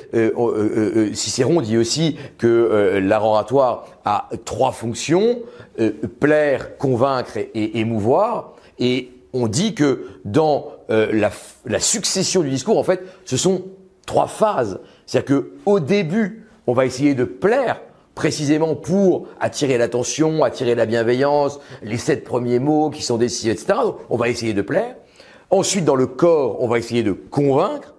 [1.13, 5.39] Cicéron dit aussi que l'art oratoire a trois fonctions
[6.19, 8.53] plaire, convaincre et, émouvoir.
[8.79, 11.29] Et on dit que dans la,
[11.65, 13.63] la succession du discours, en fait, ce sont
[14.05, 14.79] trois phases.
[15.11, 17.81] C'est-à-dire que au début, on va essayer de plaire
[18.15, 23.73] précisément pour attirer l'attention, attirer la bienveillance, les sept premiers mots qui sont décidés, etc.
[24.09, 24.95] On va essayer de plaire.
[25.49, 27.90] Ensuite, dans le corps, on va essayer de convaincre.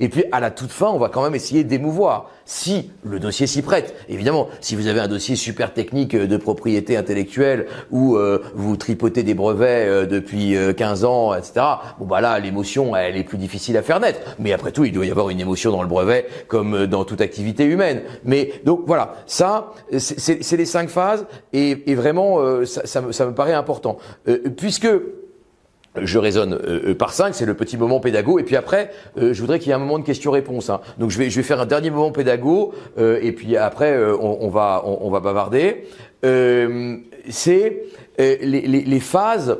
[0.00, 3.46] Et puis à la toute fin, on va quand même essayer d'émouvoir, si le dossier
[3.46, 3.94] s'y prête.
[4.08, 8.76] Évidemment, si vous avez un dossier super technique euh, de propriété intellectuelle où euh, vous
[8.76, 11.66] tripotez des brevets euh, depuis 15 ans, etc.
[11.98, 14.20] Bon bah là, l'émotion, elle est plus difficile à faire naître.
[14.38, 17.20] Mais après tout, il doit y avoir une émotion dans le brevet, comme dans toute
[17.20, 18.02] activité humaine.
[18.24, 23.26] Mais donc voilà, ça, c'est les cinq phases, et, et vraiment, ça, ça, me, ça,
[23.26, 23.98] me, paraît important,
[24.56, 24.88] puisque
[26.00, 28.38] je raisonne euh, euh, par cinq, c'est le petit moment pédago.
[28.38, 30.70] Et puis après, euh, je voudrais qu'il y ait un moment de question-réponse.
[30.70, 30.80] Hein.
[30.98, 32.72] Donc je vais, je vais faire un dernier moment pédago.
[32.98, 35.84] et puis après, on, va, on, va bavarder.
[36.22, 37.82] c'est
[38.18, 39.58] les, les, les, phases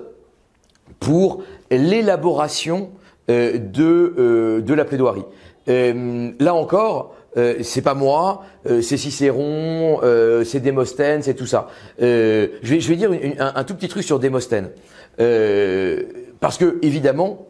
[1.01, 2.91] pour l'élaboration
[3.29, 5.25] de, de la plaidoirie.
[5.67, 11.69] là encore, euh, c'est pas moi, c'est Cicéron, euh, c'est Démosthène, c'est tout ça.
[12.03, 14.71] Euh, je, vais, je vais dire un, un, tout petit truc sur Démosthène.
[16.43, 17.47] Parce que, évidemment,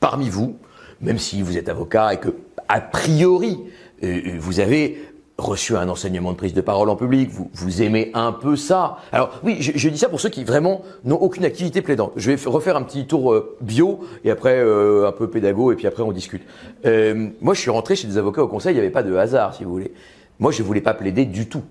[0.00, 0.58] parmi vous,
[1.00, 2.28] même si vous êtes avocat et que,
[2.68, 3.58] a priori,
[4.04, 5.02] euh, euh, vous avez
[5.38, 8.98] reçu un enseignement de prise de parole en public, vous, aimez un peu ça.
[9.12, 12.12] Alors oui, je, dis ça pour ceux qui vraiment n'ont aucune activité plaidante.
[12.16, 15.86] Je vais refaire un petit tour euh, bio et après un peu pédago et puis
[15.86, 16.42] après on discute.
[16.84, 19.54] moi, je suis rentré chez des avocats au conseil, il n'y avait pas de hasard,
[19.54, 19.94] si vous voulez.
[20.38, 21.64] Moi, je ne voulais pas plaider du tout,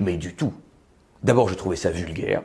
[0.00, 0.52] mais du tout.
[1.22, 2.42] D'abord, je trouvais ça vulgaire.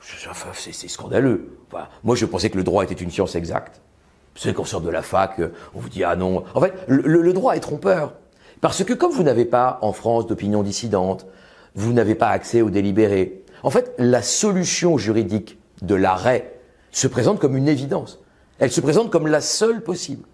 [0.00, 1.58] C'est scandaleux.
[2.04, 3.80] moi, je pensais que le droit était une science exacte.
[4.36, 6.44] Savez, qu'on sort de la fac, euh, on vous dit ah non.
[6.54, 8.12] En fait, le, droit est trompeur.
[8.60, 11.26] Parce que comme vous n'avez pas en France d'opinion dissidente,
[11.74, 13.44] vous n'avez pas accès au délibéré.
[13.62, 16.58] En fait, la solution juridique de l'arrêt
[16.90, 18.20] se présente comme une évidence.
[18.58, 20.26] Elle se présente comme la seule possible.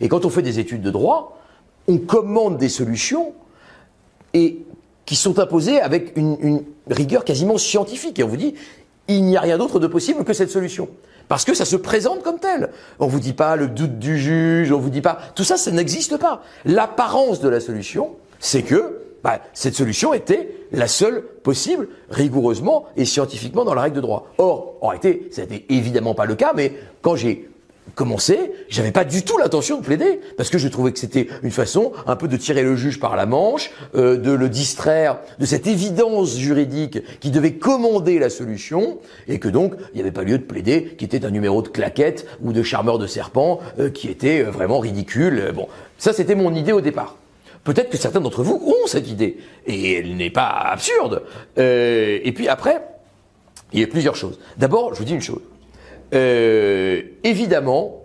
[0.00, 1.40] Et quand on fait des études de droit,
[1.88, 3.34] on commande des solutions
[4.32, 4.64] et
[5.06, 8.18] qui sont imposées avec une, une rigueur quasiment scientifique.
[8.18, 8.54] Et on vous dit,
[9.08, 10.88] il n'y a rien d'autre de possible que cette solution.
[11.28, 12.70] Parce que ça se présente comme tel.
[12.98, 15.70] On vous dit pas le doute du juge, on vous dit pas, tout ça, ça
[15.70, 16.42] n'existe pas.
[16.64, 23.06] L'apparence de la solution, c'est que bah, cette solution était la seule possible, rigoureusement et
[23.06, 24.28] scientifiquement dans la règle de droit.
[24.36, 27.48] Or, en réalité, ça n'était évidemment pas le cas, mais quand j'ai
[27.94, 31.50] commencé, j'avais pas du tout l'intention de plaider parce que je trouvais que c'était une
[31.50, 35.46] façon un peu de tirer le juge par la manche, euh, de le distraire de
[35.46, 40.24] cette évidence juridique qui devait commander la solution et que donc il n'y avait pas
[40.24, 43.90] lieu de plaider qui était un numéro de claquette ou de charmeur de serpent euh,
[43.90, 45.52] qui était euh, vraiment ridicule.
[45.54, 45.68] Bon,
[45.98, 47.16] ça c'était mon idée au départ.
[47.62, 51.22] Peut-être que certains d'entre vous ont cette idée et elle n'est pas absurde.
[51.56, 52.82] et puis après,
[53.72, 54.38] il y a plusieurs choses.
[54.58, 55.40] D'abord, je vous dis une chose.
[56.14, 58.02] Euh, évidemment,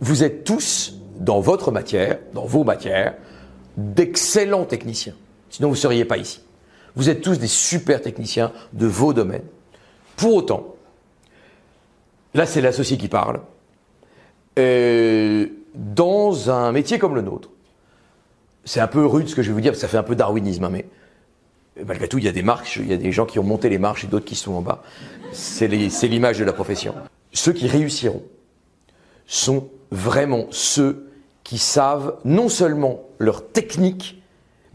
[0.00, 3.14] vous êtes tous, dans votre matière, dans vos matières,
[3.76, 5.14] d'excellents techniciens.
[5.50, 6.42] Sinon, vous ne seriez pas ici.
[6.96, 9.44] Vous êtes tous des super techniciens de vos domaines.
[10.16, 10.74] Pour autant,
[12.34, 13.40] là, c'est l'associé qui parle.
[14.58, 17.50] Euh, dans un métier comme le nôtre,
[18.64, 20.02] c'est un peu rude ce que je vais vous dire, parce que ça fait un
[20.02, 20.86] peu darwinisme, hein, mais
[21.86, 23.68] malgré tout, il y a des marches, il y a des gens qui ont monté
[23.68, 24.82] les marches et d'autres qui sont en bas.
[25.32, 26.94] C'est l'image de la profession
[27.32, 28.22] ceux qui réussiront
[29.26, 31.10] sont vraiment ceux
[31.44, 34.22] qui savent non seulement leur technique,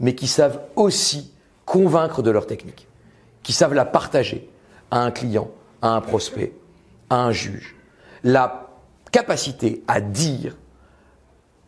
[0.00, 1.32] mais qui savent aussi
[1.64, 2.86] convaincre de leur technique,
[3.42, 4.48] qui savent la partager
[4.90, 5.50] à un client,
[5.82, 6.52] à un prospect,
[7.10, 7.76] à un juge.
[8.24, 8.68] La
[9.12, 10.56] capacité à dire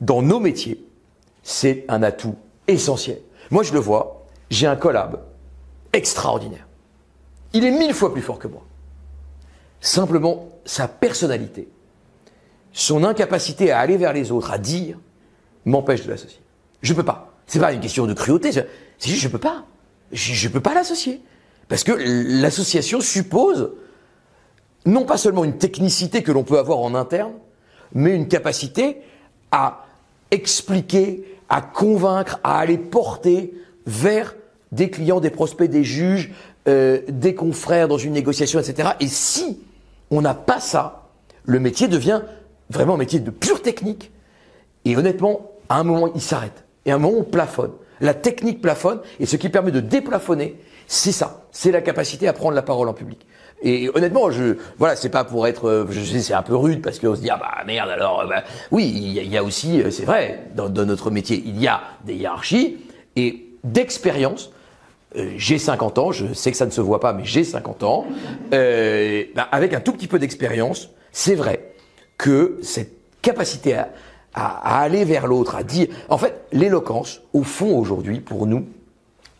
[0.00, 0.84] dans nos métiers,
[1.42, 3.20] c'est un atout essentiel.
[3.50, 5.20] Moi, je le vois, j'ai un collab
[5.92, 6.66] extraordinaire.
[7.52, 8.62] Il est mille fois plus fort que moi.
[9.80, 11.68] Simplement, sa personnalité,
[12.72, 14.98] son incapacité à aller vers les autres, à dire,
[15.64, 16.40] m'empêche de l'associer.
[16.82, 17.32] Je ne peux pas.
[17.46, 18.52] C'est pas une question de cruauté.
[18.52, 18.66] C'est
[19.10, 19.64] juste, je peux pas.
[20.12, 21.22] Je, ne peux pas l'associer.
[21.68, 23.72] Parce que l'association suppose
[24.86, 27.32] non pas seulement une technicité que l'on peut avoir en interne,
[27.92, 28.98] mais une capacité
[29.50, 29.86] à
[30.30, 33.54] expliquer, à convaincre, à aller porter
[33.86, 34.34] vers
[34.72, 36.32] des clients, des prospects, des juges,
[36.68, 38.90] euh, des confrères dans une négociation, etc.
[39.00, 39.60] Et si
[40.10, 41.08] on n'a pas ça,
[41.44, 42.22] le métier devient
[42.70, 44.10] vraiment un métier de pure technique.
[44.84, 46.64] Et honnêtement, à un moment, il s'arrête.
[46.86, 47.72] Et à un moment, on plafonne.
[48.00, 51.46] La technique plafonne, et ce qui permet de déplafonner, c'est ça.
[51.50, 53.26] C'est la capacité à prendre la parole en public.
[53.62, 56.80] Et honnêtement, je, voilà, c'est pas pour être, euh, je sais, c'est un peu rude
[56.80, 59.82] parce qu'on se dit ah bah merde alors, euh, bah, oui, il y, a, aussi,
[59.82, 62.78] euh, c'est vrai, dans, notre métier, il y a des hiérarchies
[63.16, 64.50] et d'expérience.
[65.18, 67.82] Euh, j'ai 50 ans, je sais que ça ne se voit pas, mais j'ai 50
[67.82, 68.06] ans.
[68.52, 71.72] Euh, bah, avec un tout petit peu d'expérience, c'est vrai
[72.16, 73.88] que cette capacité à,
[74.34, 75.88] à, aller vers l'autre, à dire.
[76.08, 78.66] En fait, l'éloquence, au fond, aujourd'hui, pour nous,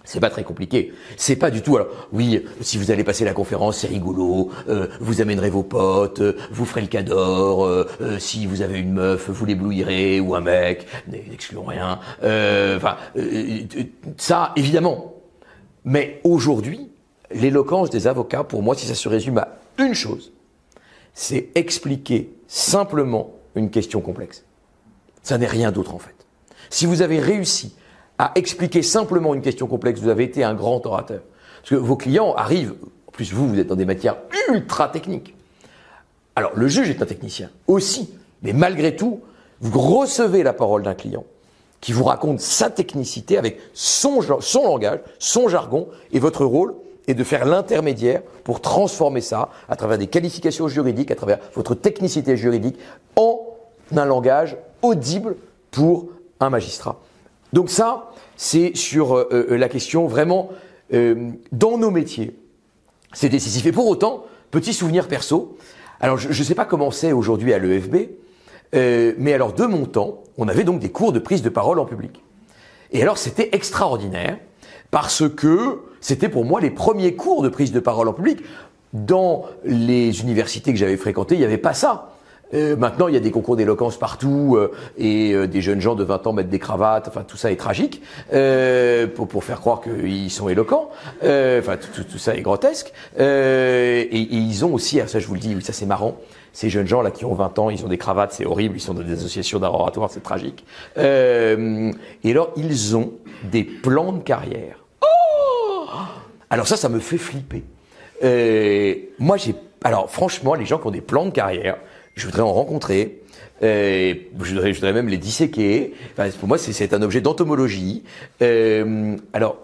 [0.09, 0.95] c'est pas très compliqué.
[1.19, 1.77] C'est pas du tout.
[1.77, 4.51] Alors oui, si vous allez passer la conférence, c'est rigolo.
[4.71, 7.67] Euh, vous amènerez vos potes, euh, vous ferez le cador.
[7.67, 7.87] Euh,
[8.19, 10.87] si vous avez une meuf, vous l'éblouirez ou un mec.
[11.09, 11.99] N'excluons rien.
[12.23, 12.97] Enfin,
[14.17, 15.18] ça évidemment.
[15.89, 16.91] Mais aujourd'hui,
[17.31, 20.33] l'éloquence des avocats, pour moi, si ça se résume à une chose,
[21.15, 24.45] c'est expliquer simplement une question complexe.
[25.23, 26.15] Ça n'est rien d'autre en fait.
[26.69, 27.75] Si vous avez réussi
[28.19, 31.23] à expliquer simplement une question complexe, vous avez été un grand orateur.
[31.63, 32.75] Parce que vos clients arrivent,
[33.07, 34.19] en plus vous, vous êtes dans des matières
[34.51, 35.35] ultra techniques.
[36.37, 39.23] Alors le juge est un technicien aussi, mais malgré tout,
[39.63, 41.25] vous recevez la parole d'un client
[41.81, 46.75] qui vous raconte sa technicité avec son, son langage, son jargon, et votre rôle
[47.07, 51.75] est de faire l'intermédiaire pour transformer ça à travers des qualifications juridiques, à travers votre
[51.75, 52.77] technicité juridique,
[53.17, 53.41] en
[53.97, 55.37] un langage audible
[55.71, 56.09] pour
[56.41, 57.01] un magistrat.
[57.53, 60.51] Donc ça, c'est sur euh, euh, la question vraiment
[60.93, 62.37] euh, dans nos métiers.
[63.13, 63.65] C'est décisif.
[63.67, 65.57] Et pour autant, petit souvenir perso.
[66.01, 67.97] Alors je ne sais pas comment c'est aujourd'hui à l'EFB,
[68.73, 71.85] mais alors de mon temps, on avait donc des cours de prise de parole en
[71.85, 72.23] public.
[72.93, 74.39] Et alors c'était extraordinaire
[74.91, 78.41] parce que c'était pour moi les premiers cours de prise de parole en public.
[78.95, 82.15] Dans les universités que j'avais fréquentées, il n'y avait pas ça.
[82.55, 85.95] Euh, maintenant, il y a des concours d'éloquence partout euh, et euh, des jeunes gens
[85.95, 87.09] de 20 ans mettent des cravates.
[87.09, 88.03] Enfin, tout ça est tragique
[89.15, 90.91] pour, pour, faire croire qu'ils sont éloquents.
[91.23, 92.93] enfin, tout, tout, ça est grotesque.
[93.19, 96.17] Et, et, ils ont aussi, ça je vous le dis, ça c'est marrant.
[96.59, 98.79] Ces jeunes gens là qui ont 20 ans, ils ont des cravates, c'est horrible.
[98.79, 100.65] Ils sont dans des associations d'art oratoire, c'est tragique.
[100.97, 101.93] et
[102.25, 103.13] alors, ils ont
[103.45, 104.85] des plans de carrière.
[105.03, 105.87] Oh
[106.51, 107.63] alors ça, ça me fait flipper.
[109.21, 111.77] moi, j'ai alors franchement, les gens qui ont des plans de carrière,
[112.17, 113.23] je voudrais en rencontrer.
[113.63, 115.95] Euh, je, voudrais, je, voudrais, même les disséquer.
[116.13, 118.03] Enfin, pour moi, c'est un objet d'entomologie.
[118.43, 119.59] Euh, alors,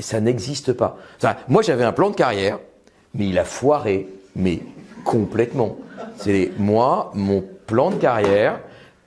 [0.00, 0.98] ça n'existe pas.
[1.18, 2.58] Enfin, moi, j'avais un plan de carrière,
[3.14, 4.60] mais il a foiré, mais
[5.06, 5.78] complètement.
[6.16, 8.60] C'est moi, mon plan de carrière,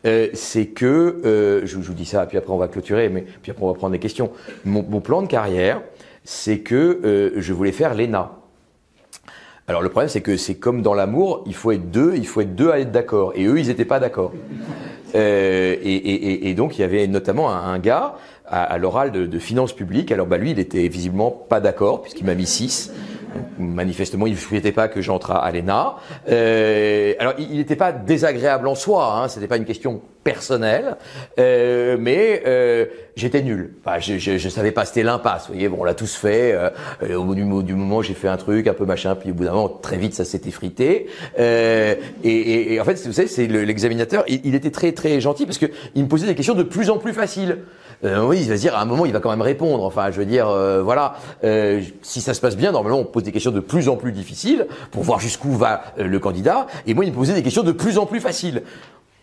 [0.08, 3.52] euh, c'est que, euh, je, vous dis ça, puis après on va clôturer, mais puis
[3.52, 4.32] après on va prendre des questions.
[4.66, 5.82] Mon, plan de carrière,
[6.24, 8.32] c'est que euh, je voulais faire l'ENA.
[9.68, 12.42] Alors le problème, c'est que c'est comme dans l'amour, il faut être deux, il faut
[12.42, 13.34] être deux à être d'accord.
[13.36, 14.32] Et eux, ils n'étaient pas d'accord.
[15.16, 19.26] Euh, et, et, et, donc il y avait notamment un, gars à, à l'oral de,
[19.26, 20.12] de, finances publiques.
[20.12, 22.92] Alors bah lui, il était visiblement pas d'accord puisqu'il m'a mis six
[23.58, 25.96] manifestement, il ne souhaitait pas que j'entre à l'ENA.
[26.30, 30.98] Euh, alors, il n'était pas désagréable en soi, hein, c'était pas une question personnelle,
[31.39, 33.74] euh, mais euh, j'étais nul.
[34.00, 35.48] Je, je, savais pas, c'était l'impasse.
[35.48, 36.54] Vous voyez, bon, on l'a tous fait.
[36.54, 39.34] Euh, au bout du, du moment, j'ai fait un truc un peu machin, puis au
[39.34, 41.08] bout d'un moment, très vite, ça s'est effrité.
[41.39, 44.24] Euh, et, et, et, en fait, vous savez, c'est l'examinateur.
[44.28, 46.89] il, il, était très très gentil parce que il me posait des questions de plus
[46.89, 47.60] en plus faciles.
[48.04, 49.84] Euh, oui, il va dire à un moment, il va quand même répondre.
[49.84, 53.24] Enfin, je veux dire, euh, voilà, euh, si ça se passe bien, normalement, on pose
[53.24, 56.68] des questions de plus en plus difficiles pour voir jusqu'où va le candidat.
[56.88, 58.64] Et moi, il me posait des questions de plus en plus faciles.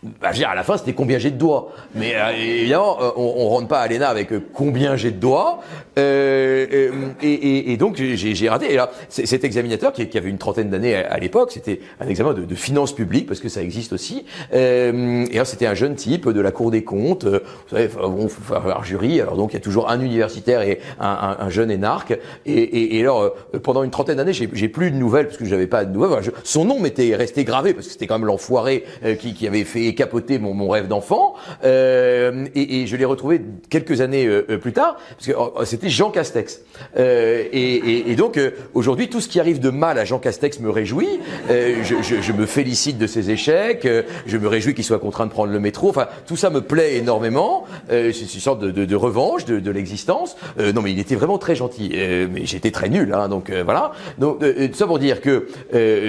[0.02, 1.72] Bah, je veux dire, à la fin, c'était combien j'ai de doigts.
[1.94, 5.18] Mais euh, évidemment, euh, on, on rentre pas à l'ENA avec euh, combien j'ai de
[5.18, 5.60] doigts.
[5.96, 6.90] et,
[7.22, 8.72] et, et, donc, j'ai raté.
[8.72, 12.34] Et là, cet examinateur, qui, qui, avait une trentaine d'années à, l'époque, c'était un examen
[12.34, 14.26] de, de, finances publiques, parce que ça existe aussi.
[14.52, 17.24] et alors, c'était un jeune type de la Cour des comptes.
[17.24, 19.20] vous savez, bon, faut faire jury.
[19.22, 21.08] Alors, donc, il y a toujours un universitaire et un,
[21.40, 22.18] un, un jeune énarque.
[22.44, 25.86] Et, et, alors, pendant une trentaine d'années, j'ai plus de nouvelles, parce que j'avais pas
[25.86, 26.32] de nouvelles.
[26.44, 28.84] son nom m'était resté gravé, parce que c'était quand même l'enfoiré
[29.18, 31.34] qui, qui avait fait capoté mon, mon rêve d'enfant.
[31.64, 35.64] Euh, et, et, je l'ai retrouvé quelques années euh, euh plus tard, parce que oh,
[35.64, 36.60] c'était Jean Castex.
[36.98, 40.60] Euh, et, et, donc euh, aujourd'hui, tout ce qui arrive de mal à Jean Castex
[40.60, 41.20] me réjouit.
[41.48, 43.86] Je, je, je, me félicite de ses échecs.
[44.26, 45.88] je me réjouis qu'il soit contraint de prendre le métro.
[45.88, 47.64] Enfin, tout ça me plaît énormément.
[47.88, 50.36] c'est une sorte de, de, de revanche de, de l'existence.
[50.58, 51.90] non, mais il était vraiment très gentil.
[51.92, 53.92] mais j'étais très nul, hein, donc voilà.
[54.18, 55.46] Donc tout ça pour dire que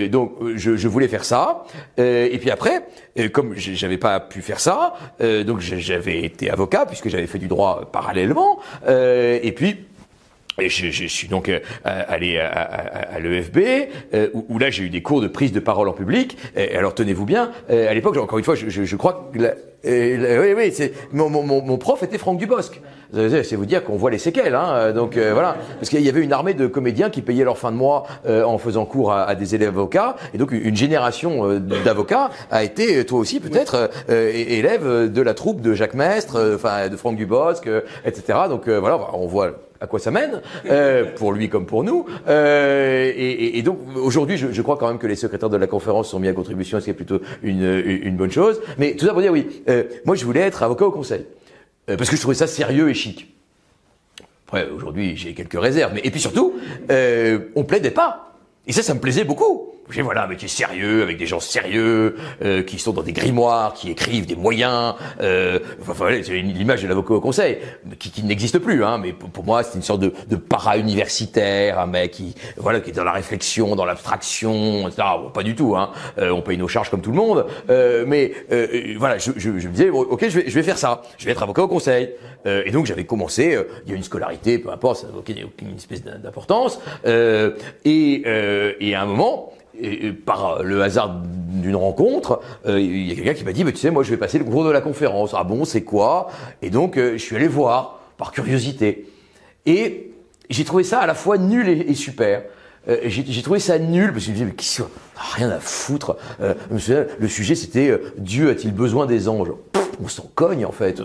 [0.07, 1.65] donc je, je, voulais faire ça.
[1.97, 2.83] et puis après,
[3.31, 7.47] comme j'avais pas pu faire ça, euh, donc j'avais été avocat puisque j'avais fait du
[7.47, 9.85] droit parallèlement, euh, et puis
[10.59, 13.57] et je, je, suis donc euh, allé à, à, à l'EFB,
[14.13, 16.37] euh, où, où, là j'ai eu des cours de prise de parole en public.
[16.55, 19.39] Et, alors tenez-vous bien, euh, à l'époque, encore une fois, je, je crois que
[19.83, 22.81] oui, oui, c'est mon, mon, mon prof était Franck Dubosc.
[23.13, 24.91] C'est vous dire qu'on voit les séquelles, hein.
[24.91, 27.71] Donc euh, voilà, parce qu'il y avait une armée de comédiens qui payaient leur fin
[27.71, 31.59] de mois euh, en faisant cours à, des élèves avocats, et donc une génération euh,
[31.59, 36.97] d'avocats a été, toi aussi peut-être, élève de la troupe de Jacques Mestre, enfin de
[36.97, 37.69] Franck Dubosc,
[38.05, 38.39] etc.
[38.49, 40.41] Donc voilà, on voit à quoi ça mène,
[41.15, 42.05] pour lui comme pour nous.
[42.27, 46.19] Euh, et, donc aujourd'hui, je, crois quand même que les secrétaires de la conférence sont
[46.19, 48.61] mis à contribution, ce qui est plutôt une, bonne chose.
[48.77, 49.63] Mais tout ça pour dire oui,
[50.05, 51.25] moi je voulais être avocat au conseil.
[51.89, 53.33] Euh, parce que je trouvais ça sérieux et chic.
[54.45, 55.93] Après, aujourd'hui, j'ai quelques réserves.
[55.93, 56.55] Mais, et puis surtout,
[56.91, 58.35] euh, on plaidait pas.
[58.65, 59.73] Et ça, ça me plaisait beaucoup.
[59.89, 63.73] J'ai voilà un métier sérieux avec des gens sérieux euh, qui sont dans des grimoires,
[63.73, 64.95] qui écrivent des moyens.
[65.21, 67.59] Euh, enfin, l'image de l'avocat au conseil
[67.97, 68.83] qui, qui n'existe plus.
[68.83, 72.89] Hein, mais pour, moi, c'est une sorte de, de para-universitaire, un mec qui voilà qui
[72.89, 75.07] est dans la réflexion, dans l'abstraction, etc.
[75.21, 75.75] Bon, pas du tout.
[75.75, 75.91] Hein.
[76.17, 77.45] Euh, on paye nos charges comme tout le monde.
[77.69, 80.77] Euh, mais euh, voilà, je, je, je, me disais ok, je vais, je vais faire
[80.77, 81.01] ça.
[81.17, 82.09] Je vais être avocat au conseil.
[82.45, 83.57] et donc j'avais commencé.
[83.85, 86.79] il y a une scolarité, peu importe, ça n'a aucune, aucune espèce d'importance.
[87.05, 88.23] et,
[88.79, 93.33] et à un moment et, par le hasard d'une rencontre, euh, il y a quelqu'un
[93.33, 95.31] qui m'a dit, tu sais, moi je vais passer le cours de la conférence.
[95.35, 96.29] Ah bon, c'est quoi?
[96.61, 99.07] Et donc euh, je suis allé voir par curiosité.
[99.65, 100.11] Et
[100.49, 102.43] j'ai trouvé ça à la fois nul et, super.
[102.87, 104.81] Euh, j'ai trouvé ça nul parce que me disais, mais qui
[105.35, 106.17] rien à foutre.
[106.39, 109.51] le sujet c'était Dieu a-t-il besoin des anges?
[110.01, 111.01] On s'en cogne en fait,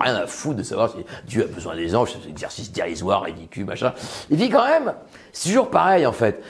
[0.00, 3.22] rien à foutre de savoir si Dieu a besoin des anges, c'est un exercice dérisoire,
[3.22, 3.92] ridicule, machin.
[4.30, 4.94] Il dit quand même,
[5.32, 6.40] c'est toujours pareil en fait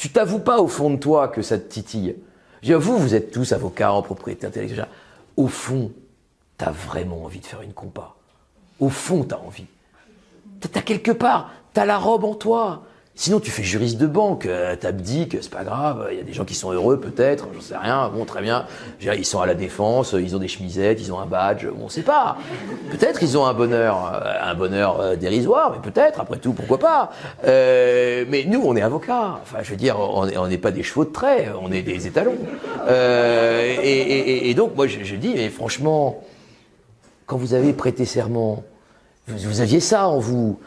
[0.00, 2.16] tu t'avoues pas au fond de toi que ça te titille.
[2.62, 4.88] Vous, vous êtes tous avocats en propriété intellectuelle.
[5.36, 5.92] Au fond,
[6.56, 8.14] tu as vraiment envie de faire une compa.
[8.78, 9.66] Au fond, tu as envie.
[10.58, 12.84] Tu as quelque part, tu as la robe en toi.
[13.20, 16.08] Sinon, tu fais juriste de banque, euh, t'abdiques, c'est pas grave.
[16.10, 18.08] Il y a des gens qui sont heureux, peut-être, j'en sais rien.
[18.08, 18.64] Bon, très bien.
[19.02, 21.66] Ils sont à la défense, ils ont des chemisettes, ils ont un badge.
[21.82, 22.38] On sait pas.
[22.90, 26.18] Peut-être ils ont un bonheur, euh, un bonheur euh, dérisoire, mais peut-être.
[26.18, 27.10] Après tout, pourquoi pas
[27.44, 29.38] Mais nous, on est avocats.
[29.42, 32.38] Enfin, je veux dire, on n'est pas des chevaux de trait, on est des étalons.
[32.88, 36.24] Et, donc, moi, je, dis, mais franchement,
[37.26, 38.62] quand vous avez prêté serment,
[39.28, 40.58] vous aviez ça en vous.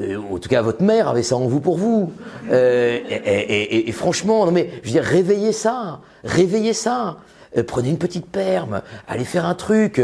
[0.00, 2.12] Euh, en tout cas, votre mère avait ça en vous pour vous.
[2.50, 7.18] Euh, et, franchement, non mais, je veux réveillez ça, réveillez ça.
[7.56, 10.00] Euh, prenez une petite perme, allez faire un truc.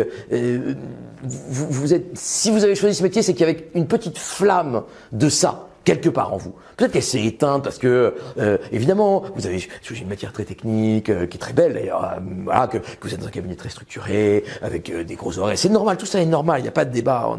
[1.22, 4.82] vous, êtes, si vous avez choisi ce métier, c'est qu'il y avait une petite flamme
[5.12, 6.52] de ça quelque part en vous.
[6.76, 9.64] Peut-être qu'elle s'est éteinte parce que, euh, évidemment, vous avez
[9.98, 13.20] une matière très technique, euh, qui est très belle d'ailleurs, euh, voilà, que, vous êtes
[13.20, 15.56] dans un cabinet très structuré, avec des gros oreilles.
[15.56, 17.38] C'est normal, tout ça est normal, il n'y a pas de débat,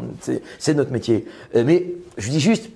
[0.58, 1.26] c'est notre métier.
[1.54, 1.86] mais
[2.16, 2.70] je dis juste,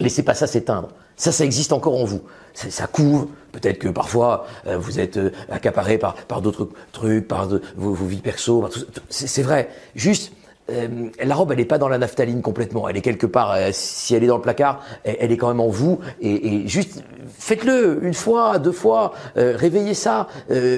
[0.00, 0.88] laissez pas ça s'éteindre.
[1.18, 2.22] Ça, ça existe encore en vous.
[2.54, 3.28] Ça, ça couve.
[3.52, 5.18] Peut-être que parfois vous êtes
[5.50, 8.68] accaparé par, par d'autres trucs, par vos, vos, vies perso.
[9.10, 9.68] C'est vrai.
[9.94, 10.32] Juste,
[10.68, 12.88] euh, la robe, elle n'est pas dans la naphtaline complètement.
[12.88, 13.52] Elle est quelque part.
[13.52, 16.00] Euh, si elle est dans le placard, elle, est quand même en vous.
[16.20, 17.04] Et, juste,
[17.38, 19.12] faites-le une fois, deux fois.
[19.36, 20.28] Euh, réveillez ça.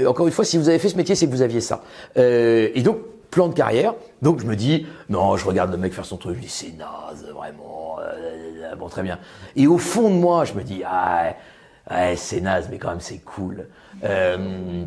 [0.07, 1.83] encore une fois, si vous avez fait ce métier, c'est que vous aviez ça.
[2.17, 2.99] et donc,
[3.31, 3.95] plan de carrière.
[4.23, 6.37] Donc, je me dis, non, je regarde le mec faire son truc.
[6.37, 7.97] Je dis, c'est naze, vraiment.
[8.79, 9.19] bon, très bien.
[9.57, 11.33] Et au fond de moi, je me dis, ah,
[12.17, 13.69] c'est naze, mais quand même, c'est cool.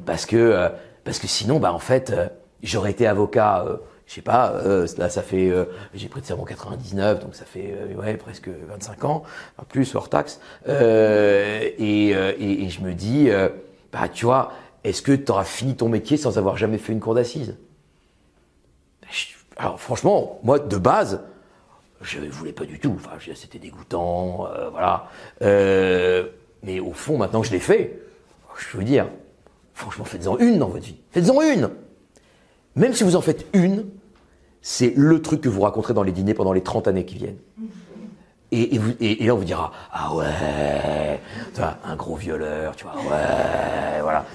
[0.05, 0.69] parce que,
[1.03, 2.13] parce que sinon, bah, en fait,
[2.61, 3.65] j'aurais été avocat
[4.11, 7.45] je sais pas, euh, là ça fait, euh, j'ai prêté serment en 99, donc ça
[7.45, 9.23] fait euh, ouais, presque 25 ans,
[9.57, 13.29] en plus hors taxe, euh, et, et, et, je me dis,
[13.93, 14.51] bah tu vois,
[14.83, 17.55] est-ce que tu auras fini ton métier sans avoir jamais fait une cour d'assises?
[19.55, 21.21] Alors franchement, moi de base,
[22.01, 25.07] je ne voulais pas du tout, enfin c'était dégoûtant, voilà,
[25.39, 27.97] mais au fond maintenant que je l'ai fait,
[28.57, 29.07] je veux dire,
[29.73, 31.69] franchement faites-en une dans votre vie, faites-en une!
[32.75, 33.85] Même si vous en faites une,
[34.61, 37.37] c'est le truc que vous raconterez dans les dîners pendant les 30 années qui viennent.
[38.53, 38.77] Et,
[39.25, 41.19] là, on vous dira, ah ouais,
[41.85, 44.25] un gros violeur, tu vois, ouais, voilà,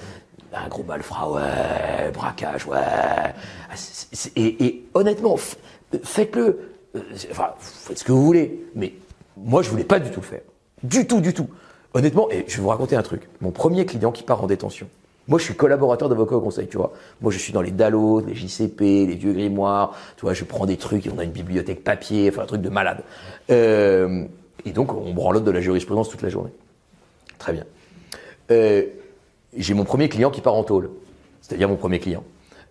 [0.53, 2.79] un gros malfrat, ouais, braquage, ouais.
[4.35, 5.37] Et, honnêtement,
[6.03, 8.93] faites-le, euh, enfin, faites ce que vous voulez, mais
[9.37, 10.41] moi, je voulais pas du tout le faire.
[10.81, 11.49] Du tout, du tout.
[11.93, 13.29] Honnêtement, et je vais vous raconter un truc.
[13.39, 14.87] Mon premier client qui part en détention,
[15.27, 16.93] moi, je suis collaborateur d'avocat au conseil, tu vois.
[17.21, 20.65] Moi, je suis dans les DALO, les JCP, les vieux grimoires, tu vois, je prends
[20.65, 23.03] des trucs, on a une bibliothèque papier, enfin, un truc de malade.
[23.49, 24.23] Euh,
[24.65, 26.51] et donc, on branlote de la jurisprudence toute la journée.
[27.37, 27.65] Très bien.
[28.51, 28.83] Euh,
[29.55, 30.89] j'ai mon premier client qui part en tôle.
[31.41, 32.23] C'est-à-dire mon premier client.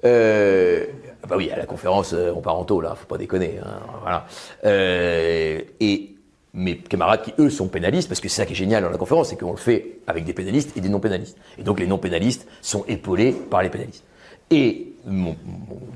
[0.04, 0.86] Euh,
[1.28, 3.58] bah oui, à la conférence, euh, on part en tôle, là, faut pas déconner.
[3.62, 4.26] Hein, voilà.
[4.64, 6.15] Euh, et
[6.56, 8.96] mes camarades qui, eux, sont pénalistes, parce que c'est ça qui est génial dans la
[8.96, 11.36] conférence, c'est qu'on le fait avec des pénalistes et des non-pénalistes.
[11.58, 14.04] Et donc les non-pénalistes sont épaulés par les pénalistes.
[14.50, 15.36] Et mon,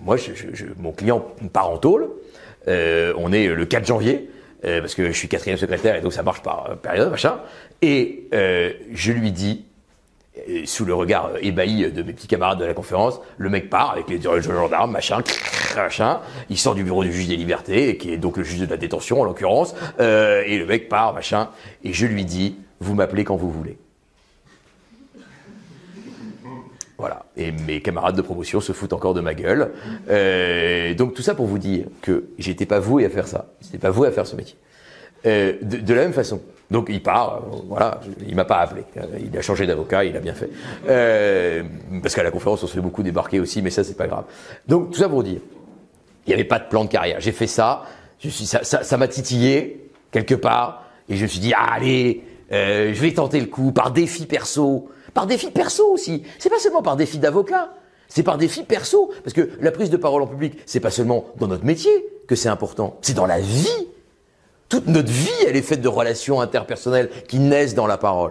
[0.05, 0.17] moi,
[0.79, 2.11] mon client part en tôle.
[2.69, 4.31] Euh, on est le 4 janvier.
[4.65, 7.41] Euh, parce que je suis quatrième secrétaire et donc ça marche par période, machin.
[7.81, 9.65] Et euh, je lui dis,
[10.64, 14.09] sous le regard ébahi de mes petits camarades de la conférence, le mec part avec
[14.09, 15.22] les gendarmes, machin,
[15.76, 16.20] machin.
[16.49, 18.76] Il sort du bureau du juge des libertés, qui est donc le juge de la
[18.76, 21.49] détention en l'occurrence, euh, et le mec part, machin.
[21.85, 23.76] Et je lui dis, vous m'appelez quand vous voulez.
[27.01, 27.24] Voilà.
[27.35, 29.72] Et mes camarades de promotion se foutent encore de ma gueule.
[30.11, 33.47] Euh, donc tout ça pour vous dire que j'étais pas voué à faire ça.
[33.62, 34.57] J'étais pas voué à faire ce métier.
[35.24, 36.43] Euh, de, la même façon.
[36.71, 38.85] Donc il part, euh, voilà, il m'a pas appelé.
[39.21, 40.51] Il a changé d'avocat, il a bien fait.
[40.89, 41.62] Euh,
[42.03, 44.25] parce qu'à la conférence, on se fait beaucoup débarquer aussi, mais ça c'est pas grave.
[44.68, 45.41] Donc tout ça pour dire,
[46.27, 47.21] il n'y avait pas de plan de carrière.
[47.21, 47.85] J'ai fait ça,
[48.21, 52.23] je suis, ça, ça, ça m'a titillé quelque part, et je me suis dit, allez,
[52.53, 54.89] euh, je vais tenter le coup par défi perso.
[55.14, 56.23] Par défi perso aussi.
[56.39, 57.73] C'est pas seulement par défi d'avocat.
[58.09, 59.12] C'est par défi perso.
[59.25, 61.91] Parce que la prise de parole en public, c'est pas seulement dans notre métier
[62.27, 62.97] que c'est important.
[63.03, 63.89] C'est dans la vie.
[64.71, 68.31] Toute notre vie, elle est faite de relations interpersonnelles qui naissent dans la parole.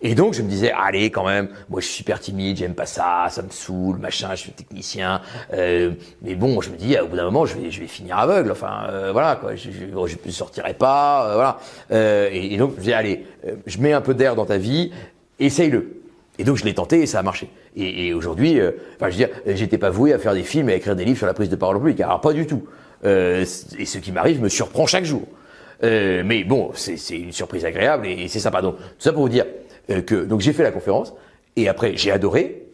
[0.00, 2.86] Et donc je me disais, allez quand même, moi je suis super timide, j'aime pas
[2.86, 5.20] ça, ça me saoule, machin, je suis technicien.
[5.52, 5.90] Euh,
[6.22, 8.50] mais bon, je me dis, au bout d'un moment, je vais, je vais finir aveugle.
[8.50, 11.58] Enfin, euh, voilà, quoi, je, ne sortirai pas, euh, voilà.
[11.90, 14.46] Euh, et, et, donc je me dis, allez, euh, je mets un peu d'air dans
[14.46, 14.90] ta vie,
[15.38, 16.00] essaye-le.
[16.38, 17.50] Et donc je l'ai tenté et ça a marché.
[17.76, 20.70] Et, et aujourd'hui, euh, enfin je veux dire, j'étais pas voué à faire des films
[20.70, 22.00] et à écrire des livres sur la prise de parole public.
[22.00, 22.64] Alors pas du tout.
[23.04, 25.22] et ce qui m'arrive me surprend chaque jour.
[25.82, 28.62] Mais bon, c'est une surprise agréable et, c'est sympa.
[28.62, 29.46] Donc tout ça pour vous dire,
[29.90, 31.14] euh, que donc j'ai fait la conférence
[31.56, 32.66] et après j'ai adoré.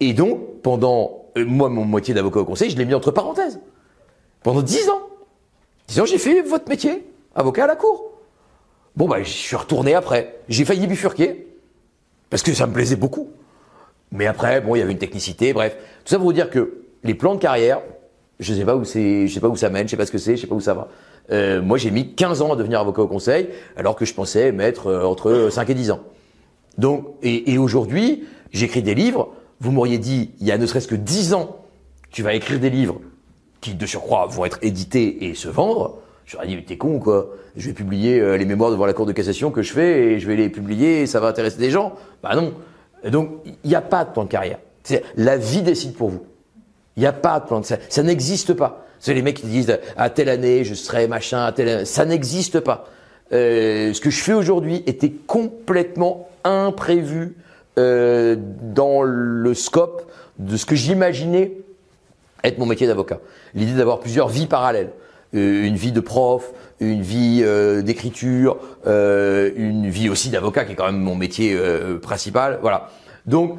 [0.00, 3.60] Et donc pendant euh, moi mon moitié d'avocat au conseil je l'ai mis entre parenthèses.
[4.42, 5.08] Pendant dix ans.
[5.88, 8.12] Dix ans j'ai fait votre métier avocat à la cour.
[8.96, 10.40] Bon bah je suis retourné après.
[10.48, 11.46] J'ai failli bifurquer
[12.30, 13.30] parce que ça me plaisait beaucoup.
[14.12, 15.76] Mais après bon il y avait une technicité bref.
[16.04, 17.80] Tout ça pour vous dire que les plans de carrière
[18.38, 20.12] je sais pas où c'est je sais pas où ça mène je sais pas ce
[20.12, 20.88] que c'est je sais pas où ça va
[21.30, 24.52] euh, moi j'ai mis 15 ans à devenir avocat au conseil alors que je pensais
[24.52, 26.00] mettre euh, entre 5 et 10 ans
[26.78, 29.32] donc, et, et aujourd'hui, j'écris des livres.
[29.60, 31.56] Vous m'auriez dit, il y a ne serait-ce que dix ans,
[32.10, 33.00] tu vas écrire des livres
[33.60, 35.98] qui, de surcroît, vont être édités et se vendre.
[36.26, 39.06] J'aurais dit, mais t'es con quoi Je vais publier euh, les mémoires devant la Cour
[39.06, 41.70] de cassation que je fais et je vais les publier et ça va intéresser des
[41.70, 41.94] gens.
[42.22, 42.54] Bah non.
[43.08, 44.58] donc, il n'y a pas de plan de carrière.
[45.16, 46.24] La vie décide pour vous.
[46.96, 47.64] Il n'y a pas de plan de...
[47.64, 48.86] Ça, ça n'existe pas.
[49.04, 51.84] C'est les mecs qui disent, à telle année, je serai machin, à telle année.
[51.84, 52.88] Ça n'existe pas.
[53.32, 57.36] Euh, ce que je fais aujourd'hui était complètement imprévu
[57.78, 61.52] euh, dans le scope de ce que j'imaginais
[62.44, 63.20] être mon métier d'avocat.
[63.54, 64.92] L'idée d'avoir plusieurs vies parallèles.
[65.34, 70.72] Euh, une vie de prof, une vie euh, d'écriture, euh, une vie aussi d'avocat qui
[70.72, 72.58] est quand même mon métier euh, principal.
[72.62, 72.88] Voilà.
[73.26, 73.58] Donc,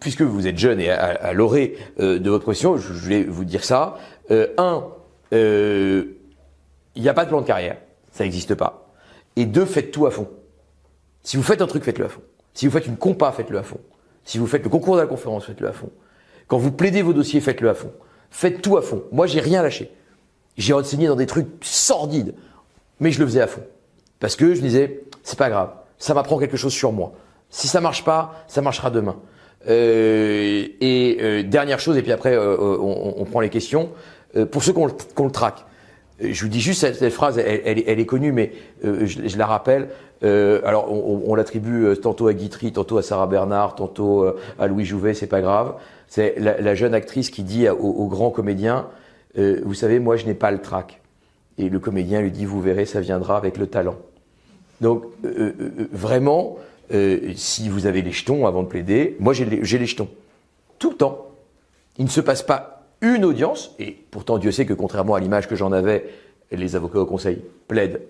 [0.00, 3.44] puisque vous êtes jeune et à, à l'orée de votre profession, je, je voulais vous
[3.44, 3.96] dire ça.
[4.30, 4.84] Un,
[5.32, 7.78] il n'y a pas de plan de carrière,
[8.12, 8.90] ça n'existe pas.
[9.36, 10.28] Et deux, faites tout à fond.
[11.22, 12.22] Si vous faites un truc, faites-le à fond.
[12.54, 13.80] Si vous faites une compa, faites-le à fond.
[14.24, 15.90] Si vous faites le concours de la conférence, faites-le à fond.
[16.48, 17.92] Quand vous plaidez vos dossiers, faites-le à fond.
[18.30, 19.04] Faites tout à fond.
[19.12, 19.90] Moi, j'ai rien lâché.
[20.56, 22.34] J'ai enseigné dans des trucs sordides,
[22.98, 23.62] mais je le faisais à fond.
[24.18, 27.12] Parce que je me disais, c'est pas grave, ça m'apprend quelque chose sur moi.
[27.50, 29.16] Si ça marche pas, ça marchera demain.
[29.68, 33.90] Euh, et euh, dernière chose, et puis après euh, on, prend les questions.
[34.36, 35.64] Euh, pour ceux qui ont le traque,
[36.22, 38.52] euh, je vous dis juste cette, phrase, elle, est connue, mais
[38.82, 39.88] je, je, la rappelle.
[40.24, 44.66] Euh, alors, on, l'attribue euh, tantôt à Guitry, tantôt à Sarah Bernard, tantôt euh, à
[44.66, 45.74] Louis Jouvet, c'est pas grave.
[46.08, 48.86] C'est la, jeune actrice qui dit au, au grand comédien
[49.38, 51.00] euh, Vous savez, moi, je n'ai pas le trac.
[51.58, 53.96] Et le comédien lui dit Vous verrez, ça viendra avec le talent.
[54.80, 55.52] Donc, euh,
[55.92, 56.56] vraiment,
[57.34, 60.08] si vous avez les jetons avant de plaider, moi, j'ai les, les jetons.
[60.78, 61.26] Tout le temps.
[61.98, 65.48] Il ne se passe pas une audience, et pourtant, Dieu sait que contrairement à l'image
[65.48, 66.08] que j'en avais,
[66.50, 68.00] les avocats au conseil plaident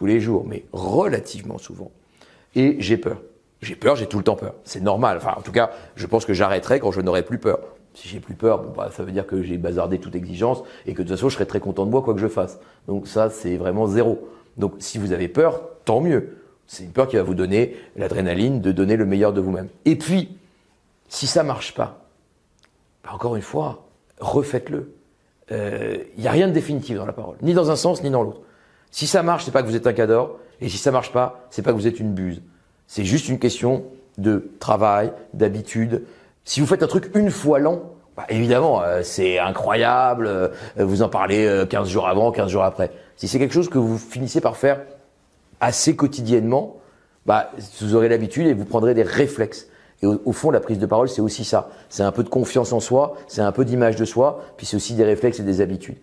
[0.00, 1.90] tous les jours, mais relativement souvent.
[2.54, 3.18] Et j'ai peur.
[3.60, 4.54] J'ai peur, j'ai tout le temps peur.
[4.64, 5.18] C'est normal.
[5.18, 7.58] Enfin, en tout cas, je pense que j'arrêterai quand je n'aurai plus peur.
[7.92, 10.94] Si j'ai plus peur, bon, bah, ça veut dire que j'ai bazardé toute exigence et
[10.94, 12.60] que de toute façon, je serai très content de moi quoi que je fasse.
[12.88, 14.26] Donc ça, c'est vraiment zéro.
[14.56, 16.38] Donc si vous avez peur, tant mieux.
[16.66, 19.68] C'est une peur qui va vous donner l'adrénaline de donner le meilleur de vous-même.
[19.84, 20.34] Et puis,
[21.08, 22.06] si ça marche pas,
[23.04, 23.84] bah, encore une fois,
[24.20, 24.94] refaites-le.
[25.50, 28.10] Il euh, n'y a rien de définitif dans la parole, ni dans un sens, ni
[28.10, 28.40] dans l'autre.
[28.90, 31.46] Si ça marche, c'est pas que vous êtes un cador, et si ça marche pas,
[31.50, 32.42] c'est pas que vous êtes une buse.
[32.86, 33.84] C'est juste une question
[34.18, 36.04] de travail, d'habitude.
[36.44, 37.82] Si vous faites un truc une fois lent,
[38.16, 42.64] bah, évidemment, euh, c'est incroyable, euh, vous en parlez 15 euh, jours avant, 15 jours
[42.64, 42.90] après.
[43.16, 44.82] Si c'est quelque chose que vous finissez par faire
[45.60, 46.76] assez quotidiennement,
[47.24, 47.50] bah,
[47.80, 49.68] vous aurez l'habitude et vous prendrez des réflexes.
[50.02, 51.70] Et au, fond, la prise de parole, c'est aussi ça.
[51.90, 54.76] C'est un peu de confiance en soi, c'est un peu d'image de soi, puis c'est
[54.76, 55.96] aussi des réflexes et des habitudes.